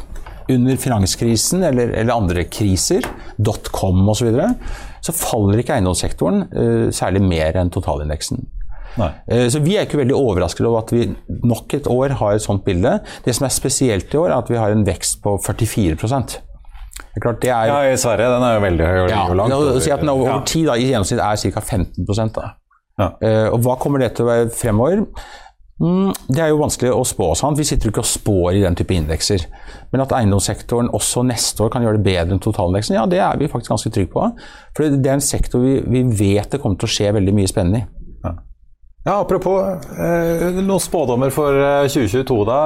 under 0.49 0.79
finanskrisen 0.81 1.63
eller, 1.65 1.91
eller 1.97 2.15
andre 2.15 2.45
kriser, 2.49 3.05
dotcom 3.37 4.01
osv., 4.09 4.21
så, 4.21 4.29
videre, 4.29 4.47
så 5.05 5.15
faller 5.15 5.61
ikke 5.61 5.75
eiendomssektoren 5.77 6.45
uh, 6.53 6.87
særlig 6.95 7.23
mer 7.25 7.59
enn 7.61 7.73
totalindeksen. 7.73 8.45
Eh, 9.29 9.47
Så 9.53 9.61
vi 9.63 9.77
er 9.77 9.85
ikke 9.85 10.01
veldig 10.01 10.17
overrasket 10.17 10.65
over 10.65 10.81
at 10.83 10.93
vi 10.93 11.05
nok 11.45 11.77
et 11.77 11.87
år 11.87 12.17
har 12.19 12.35
et 12.35 12.43
sånt 12.43 12.65
bilde. 12.65 12.97
Det 13.25 13.35
som 13.37 13.45
er 13.45 13.53
spesielt 13.53 14.13
i 14.13 14.17
år, 14.19 14.31
er 14.31 14.41
at 14.41 14.49
vi 14.49 14.57
har 14.59 14.73
en 14.73 14.85
vekst 14.87 15.21
på 15.23 15.37
44 15.45 16.41
Det 16.99 17.19
er 17.19 17.25
klart 17.25 17.43
det 17.43 17.51
er 17.55 17.71
Ja, 17.71 17.81
i 17.89 17.97
Sverige 17.99 18.31
den 18.35 18.45
er 18.47 18.55
jo 18.55 18.63
veldig 18.65 18.87
høy. 18.87 18.97
og 19.01 19.11
ja, 19.11 19.25
langt 19.41 19.57
og, 19.57 19.81
si 19.83 19.91
at 19.93 20.03
den 20.03 20.11
over, 20.13 20.29
over 20.29 20.47
tid 20.47 20.69
da, 20.69 20.77
i 20.77 20.89
gjennomsnitt 20.91 21.21
er 21.23 21.43
ca. 21.55 21.65
15 21.65 22.33
da. 22.35 22.49
Ja. 22.99 23.11
Uh, 23.23 23.45
og 23.55 23.61
hva 23.63 23.77
kommer 23.79 24.03
det 24.03 24.13
til 24.17 24.27
å 24.27 24.31
være 24.31 24.49
fremover? 24.53 25.05
Mm, 25.79 26.11
det 26.27 26.41
er 26.43 26.49
jo 26.51 26.59
vanskelig 26.59 26.91
å 26.91 27.03
spå. 27.07 27.29
Sant? 27.39 27.55
Vi 27.59 27.63
sitter 27.67 27.87
jo 27.87 27.93
ikke 27.93 28.03
og 28.03 28.09
spår 28.09 28.57
i 28.57 28.63
den 28.65 28.75
type 28.75 28.95
indekser. 28.95 29.45
Men 29.93 30.03
at 30.03 30.11
eiendomssektoren 30.17 30.91
også 30.95 31.23
neste 31.27 31.63
år 31.63 31.71
kan 31.71 31.85
gjøre 31.85 32.01
det 32.01 32.07
bedre 32.09 32.35
enn 32.35 32.43
totalindeksen, 32.43 32.97
ja, 32.97 33.05
det 33.07 33.21
er 33.23 33.39
vi 33.39 33.47
faktisk 33.51 33.71
ganske 33.71 33.91
trygge 33.95 34.11
på. 34.11 34.25
For 34.75 34.91
det 34.91 35.07
er 35.07 35.15
en 35.15 35.23
sektor 35.23 35.63
vi, 35.63 35.77
vi 35.87 36.03
vet 36.19 36.51
det 36.51 36.59
kommer 36.59 36.81
til 36.81 36.89
å 36.89 36.95
skje 36.97 37.13
veldig 37.15 37.35
mye 37.37 37.51
spennende 37.51 37.81
i. 37.85 37.87
Ja, 39.07 39.15
Apropos 39.21 39.61
eh, 39.95 40.41
noen 40.59 40.81
spådommer 40.83 41.31
for 41.33 41.55
eh, 41.55 41.85
2022, 41.87 42.39
da. 42.49 42.57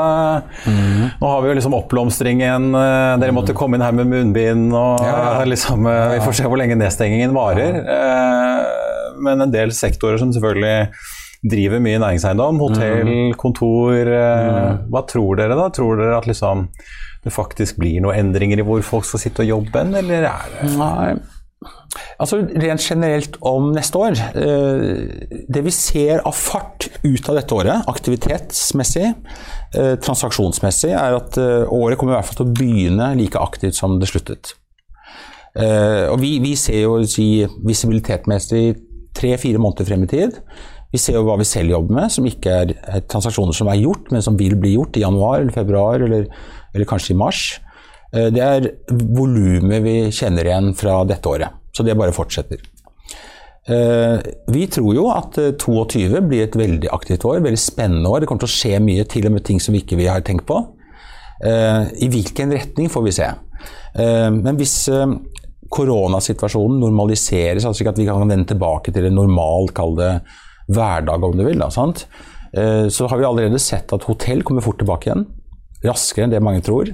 Nå 1.22 1.30
har 1.30 1.44
vi 1.44 1.52
jo 1.52 1.58
liksom 1.60 1.76
oppblomstringen. 1.78 2.72
Eh, 2.74 3.10
dere 3.22 3.36
måtte 3.38 3.54
komme 3.56 3.78
inn 3.78 3.86
her 3.86 3.94
med 3.96 4.10
munnbind. 4.10 4.74
og 4.74 5.04
Ja. 5.06 5.42
eh, 5.42 5.46
liksom, 5.52 5.86
eh, 5.88 6.16
Vi 6.18 6.24
får 6.26 6.34
se 6.40 6.44
hvor 6.50 6.58
lenge 6.60 6.76
nedstengingen 6.80 7.36
varer. 7.38 7.78
Eh, 7.86 9.14
men 9.24 9.42
en 9.46 9.52
del 9.54 9.70
sektorer 9.72 10.18
som 10.20 10.34
selvfølgelig 10.34 10.90
driver 11.44 11.80
mye 11.80 12.00
næringseiendom. 12.02 12.60
Hotell, 12.60 13.14
kontor. 13.38 13.94
Eh, 13.94 14.78
hva 14.90 15.06
tror 15.08 15.38
dere, 15.38 15.56
da? 15.56 15.70
Tror 15.70 15.98
dere 16.02 16.18
at 16.18 16.26
liksom 16.28 16.68
det 17.24 17.32
faktisk 17.32 17.78
blir 17.80 18.02
noen 18.04 18.18
endringer 18.20 18.60
i 18.60 18.64
hvor 18.68 18.82
folk 18.84 19.06
skal 19.08 19.22
sitte 19.22 19.46
og 19.46 19.48
jobbe, 19.48 19.86
eller 19.96 20.26
er 20.28 20.50
det 20.60 20.74
Nei. 20.76 21.14
Altså 22.22 22.40
Rent 22.42 22.84
generelt 22.84 23.38
om 23.46 23.72
neste 23.76 24.00
år 24.00 24.18
eh, 24.18 24.84
Det 25.52 25.64
vi 25.66 25.74
ser 25.74 26.24
av 26.26 26.36
fart 26.38 26.88
ut 27.04 27.30
av 27.30 27.38
dette 27.38 27.56
året, 27.56 27.88
aktivitetsmessig, 27.90 29.10
eh, 29.78 29.96
transaksjonsmessig, 30.04 30.94
er 30.96 31.18
at 31.18 31.40
eh, 31.42 31.66
året 31.74 32.00
kommer 32.00 32.16
i 32.16 32.18
hvert 32.18 32.30
fall 32.30 32.40
til 32.42 32.50
å 32.50 32.56
begynne 32.60 33.10
like 33.20 33.42
aktivt 33.42 33.78
som 33.80 33.98
det 34.02 34.10
sluttet. 34.12 34.56
Og 35.54 36.16
vi, 36.18 36.40
vi 36.42 36.56
ser 36.58 36.80
jo 36.82 36.96
si, 37.06 37.44
visibilitetmessig 37.62 38.64
tre-fire 39.14 39.60
måneder 39.62 39.86
frem 39.86 40.08
i 40.08 40.10
tid. 40.10 40.40
Vi 40.94 41.02
ser 41.02 41.20
jo 41.20 41.28
hva 41.28 41.36
vi 41.38 41.46
selv 41.46 41.76
jobber 41.76 42.00
med, 42.00 42.14
som 42.14 42.26
ikke 42.26 42.56
er 42.64 43.04
transaksjoner 43.10 43.54
som 43.54 43.70
er 43.70 43.78
gjort, 43.84 44.10
men 44.14 44.26
som 44.26 44.40
vil 44.40 44.56
bli 44.58 44.74
gjort 44.74 44.98
i 44.98 45.04
januar 45.04 45.44
eller 45.44 45.54
februar 45.54 46.02
eller, 46.08 46.26
eller 46.74 46.90
kanskje 46.90 47.14
i 47.14 47.20
mars. 47.22 47.44
Eh, 48.14 48.30
Det 48.34 48.42
er 48.42 48.70
volumet 48.90 49.84
vi 49.84 49.96
kjenner 50.12 50.46
igjen 50.46 50.74
fra 50.78 51.04
dette 51.10 51.30
året. 51.30 51.50
Så 51.74 51.84
det 51.86 51.98
bare 51.98 52.14
fortsetter. 52.14 52.62
Eh, 53.68 54.20
Vi 54.52 54.68
tror 54.68 54.94
jo 54.96 55.10
at 55.12 55.38
eh, 55.38 55.52
22 55.58 56.22
blir 56.28 56.44
et 56.44 56.56
veldig 56.56 56.90
aktivt 56.92 57.26
år, 57.26 57.42
veldig 57.42 57.60
spennende 57.60 58.10
år. 58.10 58.22
Det 58.22 58.28
kommer 58.28 58.46
til 58.46 58.52
å 58.52 58.58
skje 58.60 58.80
mye, 58.84 59.06
til 59.08 59.26
og 59.26 59.32
med 59.38 59.44
ting 59.46 59.60
som 59.60 59.74
vi 59.74 59.82
ikke 59.82 60.00
har 60.10 60.22
tenkt 60.22 60.46
på. 60.46 60.60
Eh, 61.44 61.88
I 62.06 62.10
hvilken 62.10 62.52
retning 62.54 62.90
får 62.90 63.04
vi 63.04 63.12
se. 63.12 63.30
Eh, 63.96 64.30
Men 64.30 64.58
hvis 64.58 64.88
eh, 64.90 65.08
koronasituasjonen 65.74 66.80
normaliseres, 66.80 67.66
altså 67.66 67.82
ikke 67.84 67.96
at 67.96 68.02
vi 68.04 68.06
kan 68.06 68.30
vende 68.30 68.46
tilbake 68.52 68.94
til 68.94 69.06
en 69.06 69.16
normal, 69.16 69.70
kall 69.74 69.96
hverdag 70.70 71.24
om 71.24 71.36
du 71.38 71.44
vil, 71.44 71.58
da? 71.60 71.70
Eh, 72.54 72.88
så 72.90 73.08
har 73.10 73.18
vi 73.18 73.26
allerede 73.26 73.60
sett 73.60 73.92
at 73.94 74.04
hotell 74.06 74.44
kommer 74.44 74.62
fort 74.62 74.78
tilbake 74.78 75.10
igjen. 75.10 75.26
Raskere 75.84 76.28
enn 76.28 76.32
det 76.36 76.44
mange 76.44 76.62
tror. 76.62 76.92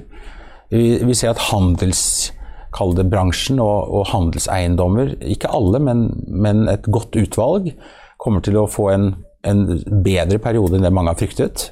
Vi, 0.70 1.00
vi 1.02 1.14
ser 1.18 1.34
at 1.34 1.48
handels 1.50 2.30
kall 2.74 2.94
det 2.94 3.08
bransjen 3.10 3.58
og, 3.62 3.90
og 3.90 4.06
handelseiendommer, 4.12 5.16
ikke 5.26 5.50
alle, 5.50 5.80
men, 5.82 6.06
men 6.30 6.68
et 6.70 6.86
godt 6.86 7.18
utvalg, 7.18 7.72
kommer 8.20 8.44
til 8.44 8.60
å 8.60 8.68
få 8.70 8.90
en, 8.92 9.10
en 9.48 9.64
bedre 10.04 10.38
periode 10.42 10.76
enn 10.76 10.86
det 10.86 10.94
mange 10.94 11.14
har 11.14 11.18
fryktet. 11.18 11.70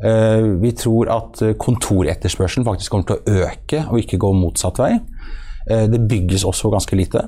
Uh, 0.00 0.56
Vi 0.62 0.72
tror 0.78 1.10
at 1.12 1.42
kontoretterspørselen 1.60 2.66
faktisk 2.66 2.94
kommer 2.94 3.10
til 3.10 3.20
å 3.20 3.44
øke 3.44 3.84
og 3.90 4.00
ikke 4.00 4.20
gå 4.22 4.32
motsatt 4.38 4.80
vei. 4.82 4.92
Uh, 5.68 5.86
Det 5.92 6.02
bygges 6.08 6.46
også 6.48 6.72
ganske 6.72 6.98
lite. 6.98 7.26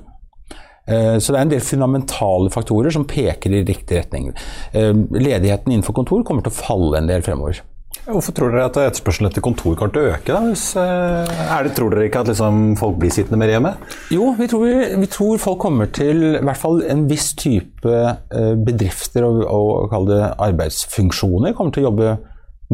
Uh, 0.89 1.19
Så 1.19 1.33
det 1.33 1.39
er 1.39 1.45
en 1.45 1.53
del 1.53 1.65
fundamentale 1.65 2.53
faktorer 2.55 2.95
som 2.95 3.07
peker 3.09 3.55
i 3.55 3.65
riktig 3.67 4.01
retning. 4.01 4.33
Ledigheten 4.73 5.73
innenfor 5.73 5.97
kontor 6.01 6.25
kommer 6.25 6.47
til 6.47 6.55
å 6.55 6.61
falle 6.63 7.03
en 7.03 7.11
del 7.11 7.27
fremover. 7.27 7.61
Hvorfor 8.07 8.37
tror 8.37 8.53
dere 8.55 8.69
at 8.69 8.77
etterspørselen 8.79 9.27
etter 9.27 9.43
kontor 9.43 9.75
kommer 9.75 9.91
til 9.91 10.05
å 10.05 10.11
øke? 10.15 10.31
Da? 10.31 10.39
Hvis, 10.47 10.67
eh, 10.79 11.63
det, 11.67 11.73
tror 11.75 11.91
dere 11.91 12.05
ikke 12.07 12.21
at 12.23 12.29
liksom, 12.31 12.77
folk 12.79 13.01
blir 13.03 13.11
sittende 13.11 13.41
mer 13.41 13.51
hjemme? 13.51 13.73
Jo, 14.15 14.29
vi 14.39 14.47
tror, 14.47 14.67
vi 15.03 15.09
tror 15.11 15.41
folk 15.43 15.59
kommer 15.65 15.91
til 15.91 16.23
i 16.29 16.45
hvert 16.47 16.61
fall 16.61 16.85
en 16.87 17.09
viss 17.11 17.33
type 17.35 17.91
eh, 17.91 18.53
bedrifter 18.63 19.27
og, 19.27 19.43
og 19.51 19.97
arbeidsfunksjoner 20.15 21.57
kommer 21.59 21.75
til 21.75 21.83
å 21.83 21.89
jobbe 21.89 22.13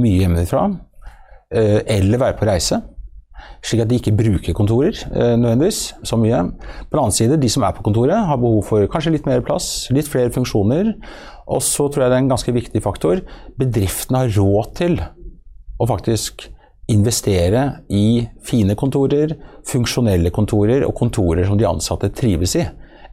mye 0.02 0.18
hjemmefra. 0.20 0.66
eh, 1.56 1.80
Eller 1.96 2.20
være 2.20 2.36
på 2.36 2.50
reise. 2.50 2.82
Slik 3.64 3.86
at 3.86 3.88
de 3.88 3.96
ikke 4.02 4.12
bruker 4.18 4.54
kontorer 4.58 4.92
nødvendigvis 5.14 5.94
så 6.06 6.18
mye. 6.18 6.42
På 6.90 6.98
den 6.98 7.00
annen 7.06 7.14
side, 7.14 7.40
de 7.40 7.48
som 7.50 7.64
er 7.64 7.72
på 7.72 7.84
kontoret, 7.86 8.18
har 8.28 8.36
behov 8.36 8.66
for 8.68 8.84
kanskje 8.90 9.14
litt 9.16 9.26
mer 9.26 9.40
plass, 9.40 9.88
litt 9.94 10.10
flere 10.10 10.34
funksjoner. 10.34 10.92
Og 11.48 11.62
så 11.64 11.88
tror 11.88 12.04
jeg 12.04 12.12
det 12.12 12.18
er 12.20 12.24
en 12.26 12.30
ganske 12.34 12.54
viktig 12.54 12.82
faktor. 12.84 13.22
Bedriftene 13.58 14.24
har 14.24 14.34
råd 14.34 14.72
til 14.78 14.98
å 15.80 15.86
faktisk 15.88 16.48
investere 16.92 17.62
i 17.88 18.26
fine 18.44 18.74
kontorer, 18.76 19.36
funksjonelle 19.68 20.32
kontorer 20.34 20.84
og 20.84 20.96
kontorer 20.98 21.46
som 21.48 21.56
de 21.60 21.68
ansatte 21.68 22.10
trives 22.18 22.56
i. 22.58 22.66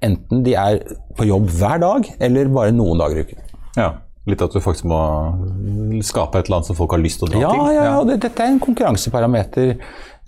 Enten 0.03 0.43
de 0.43 0.55
er 0.57 0.81
på 1.17 1.27
jobb 1.29 1.49
hver 1.59 1.79
dag, 1.83 2.07
eller 2.23 2.49
bare 2.51 2.73
noen 2.75 2.99
dager 3.01 3.21
i 3.21 3.25
uken. 3.27 3.41
Ja. 3.77 3.89
Litt 4.29 4.41
at 4.45 4.53
du 4.53 4.59
faktisk 4.61 4.85
må 4.89 4.99
skape 6.05 6.37
et 6.41 6.49
eller 6.49 6.59
annet 6.59 6.67
som 6.69 6.77
folk 6.77 6.91
har 6.93 7.01
lyst 7.01 7.21
til 7.21 7.29
å 7.29 7.31
dra 7.31 7.39
Ja, 7.41 7.51
til. 7.53 7.75
ja, 7.77 7.83
ja. 7.87 8.03
det, 8.09 8.17
dette 8.25 8.43
er 8.45 8.51
en 8.53 8.59
konkurranseparameter 8.61 9.71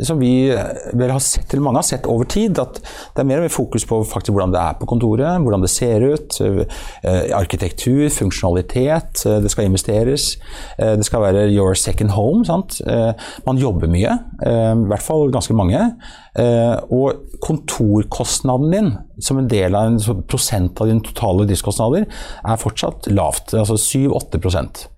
som 0.07 0.19
vi 0.21 0.49
vel 0.97 1.13
har 1.13 1.21
sett, 1.23 1.51
eller 1.51 1.65
mange 1.65 1.81
har 1.81 1.87
sett 1.87 2.07
over 2.09 2.27
tid, 2.29 2.59
at 2.61 2.79
det 2.81 3.23
er 3.23 3.27
mer 3.29 3.41
og 3.41 3.47
mer 3.47 3.53
fokus 3.53 3.85
på 3.87 4.01
faktisk 4.07 4.35
hvordan 4.35 4.53
det 4.53 4.61
er 4.61 4.79
på 4.79 4.89
kontoret, 4.89 5.41
hvordan 5.43 5.65
det 5.65 5.71
ser 5.73 6.05
ut, 6.13 6.39
arkitektur, 7.37 8.07
funksjonalitet, 8.13 9.23
det 9.43 9.51
skal 9.51 9.67
investeres. 9.69 10.35
Det 10.77 11.05
skal 11.05 11.25
være 11.25 11.47
your 11.51 11.75
second 11.77 12.13
home. 12.15 12.45
Sant? 12.47 12.79
Man 13.47 13.61
jobber 13.61 13.91
mye, 13.91 14.17
i 14.41 14.87
hvert 14.91 15.05
fall 15.05 15.31
ganske 15.33 15.55
mange. 15.57 15.81
Og 16.89 17.39
kontorkostnaden 17.41 18.71
din 18.71 18.91
som 19.21 19.37
en 19.37 19.47
del 19.47 19.75
av 19.75 19.89
en 19.89 20.23
prosent 20.29 20.81
av 20.81 20.89
dine 20.89 21.03
totale 21.05 21.45
driftskostnader 21.49 22.07
er 22.07 22.61
fortsatt 22.61 23.09
lavt, 23.13 23.53
altså 23.57 23.77
7-8 23.77 24.39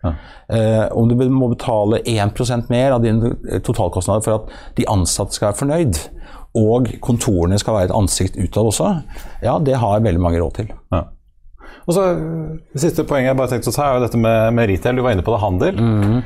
ja. 0.04 0.14
eh, 0.48 0.86
Om 0.92 1.10
du 1.10 1.16
må 1.30 1.50
betale 1.52 2.02
1% 2.06 2.72
mer 2.72 2.96
av 2.96 3.04
dine 3.04 3.34
totalkostnader 3.66 4.26
for 4.26 4.38
at 4.38 4.78
de 4.78 4.88
ansatte 4.94 5.38
skal 5.38 5.50
være 5.50 5.60
fornøyd, 5.62 6.00
og 6.62 6.94
kontorene 7.04 7.58
skal 7.62 7.80
være 7.80 7.90
et 7.90 7.98
ansikt 7.98 8.38
utad 8.38 8.70
også, 8.70 8.94
ja, 9.44 9.58
det 9.66 9.80
har 9.82 10.06
veldig 10.06 10.22
mange 10.22 10.42
råd 10.42 10.56
til. 10.62 10.72
Ja. 10.94 11.04
Og 11.84 11.96
så 11.98 12.04
Det 12.16 12.80
siste 12.80 13.04
poenget 13.08 13.34
jeg 13.34 13.40
bare 13.40 13.52
tenkte 13.52 13.74
å 13.74 13.76
ta, 13.76 13.90
er 13.90 13.98
jo 13.98 14.06
dette 14.06 14.20
med, 14.22 14.54
med 14.56 14.70
retail. 14.70 14.96
Du 14.96 15.04
var 15.04 15.16
inne 15.16 15.26
på 15.26 15.34
det, 15.34 15.42
handel. 15.42 15.80
Mm. 15.80 16.20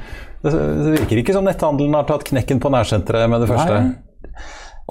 Det, 0.44 0.52
det, 0.54 0.92
virker 1.00 1.22
ikke 1.24 1.34
som 1.34 1.48
netthandelen 1.48 1.98
har 1.98 2.06
tatt 2.10 2.28
knekken 2.28 2.62
på 2.62 2.72
nærsenteret 2.74 3.32
med 3.32 3.42
det 3.42 3.50
første. 3.50 3.80
Nei. 3.82 4.44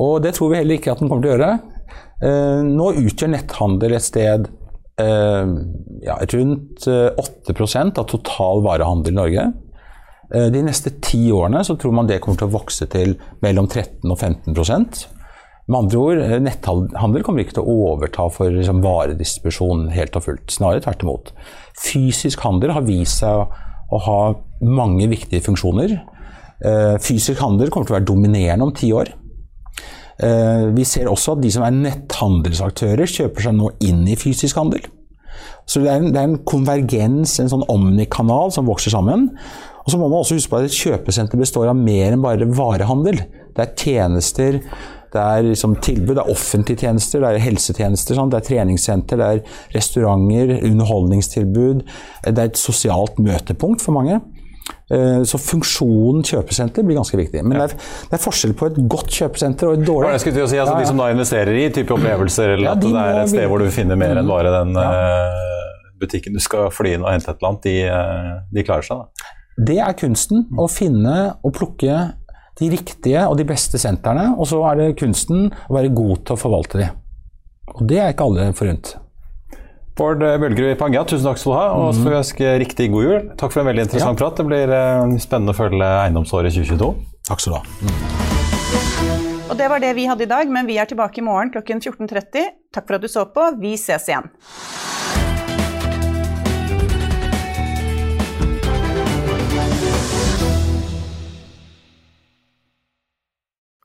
Og 0.03 0.19
det 0.25 0.35
tror 0.37 0.53
vi 0.53 0.61
heller 0.61 0.81
ikke 0.81 0.93
at 0.93 1.01
den 1.01 1.11
kommer 1.11 1.25
til 1.25 1.33
å 1.33 1.37
gjøre. 1.37 1.53
Eh, 2.27 2.63
nå 2.67 2.91
utgjør 3.03 3.33
netthandel 3.33 3.97
et 3.97 4.05
sted 4.05 4.49
eh, 5.03 5.53
ja, 6.07 6.17
rundt 6.33 6.87
8 6.89 7.55
eh, 7.55 7.87
av 7.87 8.05
total 8.11 8.65
varehandel 8.67 9.15
i 9.15 9.19
Norge. 9.21 9.47
De 10.27 10.63
neste 10.67 10.91
ti 11.05 11.29
årene 11.31 11.61
så 11.63 11.77
tror 11.79 11.93
man 11.95 12.09
det 12.09 12.17
kommer 12.23 12.41
til 12.41 12.49
å 12.49 12.55
vokse 12.57 12.89
til 12.91 13.13
mellom 13.45 13.69
13 13.69 14.11
og 14.11 14.19
15 14.19 14.57
Med 15.69 15.77
andre 15.79 16.01
ord, 16.01 16.23
netthandel 16.43 17.23
kommer 17.23 17.45
ikke 17.45 17.61
til 17.61 17.63
å 17.63 17.77
overta 17.93 18.27
for 18.35 18.51
liksom, 18.51 18.83
varedistribusjon 18.83 19.89
helt 19.95 20.19
og 20.19 20.25
fullt. 20.25 20.51
Snarere 20.51 20.83
tvert 20.83 21.05
imot. 21.07 21.31
Fysisk 21.79 22.43
handel 22.43 22.75
har 22.75 22.83
vist 22.89 23.23
seg 23.23 23.47
å 23.95 24.03
ha 24.09 24.21
mange 24.67 25.07
viktige 25.07 25.47
funksjoner. 25.47 25.95
Fysisk 27.03 27.39
handel 27.43 27.71
kommer 27.71 27.87
til 27.87 27.95
å 27.95 27.99
være 28.01 28.11
dominerende 28.11 28.67
om 28.67 28.75
ti 28.75 28.91
år. 28.91 29.15
Eh, 30.17 30.67
vi 30.73 30.85
ser 30.89 31.11
også 31.11 31.35
at 31.37 31.43
de 31.45 31.51
som 31.53 31.65
er 31.67 31.75
netthandelsaktører, 31.77 33.05
kjøper 33.05 33.49
seg 33.49 33.57
nå 33.57 33.71
inn 33.85 34.07
i 34.09 34.17
fysisk 34.19 34.57
handel. 34.61 34.87
Så 35.69 35.83
det 35.83 35.91
er 35.93 36.01
en, 36.01 36.13
det 36.15 36.21
er 36.21 36.31
en 36.31 36.43
konvergens, 36.49 37.37
en 37.43 37.51
sånn 37.53 37.67
omnikanal 37.73 38.55
som 38.55 38.69
vokser 38.69 38.95
sammen. 38.95 39.29
Og 39.87 39.93
så 39.93 39.99
må 40.01 40.11
man 40.11 40.19
også 40.19 40.37
huske 40.37 40.51
på 40.51 40.59
at 40.59 40.67
et 40.67 40.77
kjøpesenter 40.77 41.39
består 41.39 41.71
av 41.71 41.79
mer 41.79 42.11
enn 42.11 42.23
bare 42.25 42.49
varehandel. 42.51 43.21
Det 43.55 43.63
er 43.63 43.75
tjenester, 43.79 44.59
det 45.15 45.23
er 45.23 45.47
liksom 45.47 45.77
tilbud, 45.85 46.17
det 46.17 46.25
er 46.25 46.33
offentlige 46.33 46.83
tjenester, 46.83 47.23
det 47.23 47.29
er 47.31 47.45
helsetjenester, 47.45 48.19
sånn. 48.19 48.33
det 48.33 48.41
er 48.41 48.49
treningssenter, 48.51 49.21
det 49.21 49.29
er 49.29 49.61
restauranter, 49.77 50.57
underholdningstilbud. 50.67 51.85
Det 52.27 52.35
er 52.35 52.51
et 52.51 52.61
sosialt 52.61 53.21
møtepunkt 53.23 53.85
for 53.85 53.97
mange. 53.97 54.19
Eh, 54.91 55.23
så 55.27 55.39
funksjonen 55.39 56.27
kjøpesenter 56.27 56.85
blir 56.87 56.99
ganske 56.99 57.19
viktig. 57.19 57.43
Men 57.47 57.59
ja. 57.59 57.67
det, 57.71 57.79
er, 57.79 58.03
det, 58.11 58.19
er, 58.19 58.23
forskjell 58.23 58.57
på 58.59 58.69
et 58.71 58.83
godt 58.91 59.15
kjøpesenter 59.15 59.71
og 59.71 59.79
et 59.79 59.87
dårlig. 59.87 60.13
Jeg 60.17 60.25
skulle 60.25 60.39
til 60.41 60.47
å 60.47 60.51
si, 60.51 60.61
altså, 60.63 60.77
De 60.79 60.91
som 60.91 61.03
da 61.03 61.09
investerer 61.15 61.59
i 61.63 61.65
type 61.75 61.95
opplevelser, 61.97 62.57
eller 62.57 62.69
ja, 62.69 62.75
at 62.75 62.85
det 62.85 63.07
er 63.07 63.23
et 63.23 63.33
sted 63.33 63.49
hvor 63.51 63.63
du 63.63 63.71
finner 63.75 63.99
mer 64.03 64.21
enn 64.21 64.31
bare 64.31 64.53
den 64.55 64.77
ja. 64.79 64.91
uh, 64.91 65.89
butikken 66.03 66.37
du 66.37 66.43
skal 66.43 66.71
fly 66.75 66.97
inn 66.99 67.07
og 67.07 67.15
hente 67.15 67.31
et 67.31 67.39
eller 67.39 67.55
annet, 67.55 67.67
de, 67.71 67.77
uh, 67.91 68.47
de 68.55 68.67
klarer 68.67 68.87
seg. 68.87 69.03
da. 69.07 69.33
Det 69.57 69.79
er 69.81 69.97
kunsten. 69.97 70.45
Å 70.59 70.69
finne 70.69 71.17
og 71.41 71.55
plukke 71.57 71.97
de 72.61 72.69
riktige 72.73 73.25
og 73.29 73.37
de 73.41 73.47
beste 73.49 73.81
sentrene. 73.81 74.35
Og 74.37 74.49
så 74.51 74.61
er 74.71 74.81
det 74.81 74.93
kunsten 75.01 75.49
å 75.49 75.77
være 75.77 75.93
god 75.97 76.25
til 76.27 76.37
å 76.37 76.41
forvalte 76.41 76.81
de. 76.83 76.93
Og 77.77 77.83
det 77.89 78.01
er 78.01 78.15
ikke 78.15 78.29
alle 78.29 78.51
forunt. 78.57 78.95
Bård 79.97 80.21
Bølgerud 80.21 80.75
i 80.75 80.77
Pangea, 80.77 81.07
tusen 81.09 81.25
takk 81.25 81.41
skal 81.41 81.53
du 81.53 81.57
ha. 81.57 81.67
Og 81.81 81.95
så 81.97 82.05
får 82.05 82.13
vi 82.13 82.19
ønske 82.19 82.53
riktig 82.61 82.91
god 82.93 83.07
jul. 83.07 83.23
Takk 83.41 83.55
for 83.55 83.63
en 83.63 83.71
veldig 83.71 83.87
interessant 83.89 84.13
ja. 84.13 84.21
prat. 84.21 84.37
Det 84.37 84.49
blir 84.49 84.75
uh, 84.77 85.17
spennende 85.25 85.57
å 85.57 85.57
følge 85.57 85.89
eiendomsåret 86.03 86.53
2022. 86.53 86.91
Takk 87.31 87.43
skal 87.43 87.57
du 87.57 87.59
ha. 87.63 87.65
Mm. 87.81 88.27
Og 89.47 89.55
det 89.57 89.71
var 89.73 89.81
det 89.81 89.95
vi 89.97 90.05
hadde 90.11 90.27
i 90.27 90.29
dag, 90.29 90.53
men 90.53 90.69
vi 90.69 90.77
er 90.83 90.91
tilbake 90.91 91.23
i 91.23 91.25
morgen 91.25 91.55
klokken 91.55 91.81
14.30. 91.81 92.53
Takk 92.77 92.85
for 92.85 92.99
at 92.99 93.07
du 93.07 93.09
så 93.09 93.25
på. 93.33 93.49
Vi 93.63 93.73
ses 93.81 94.11
igjen. 94.11 94.29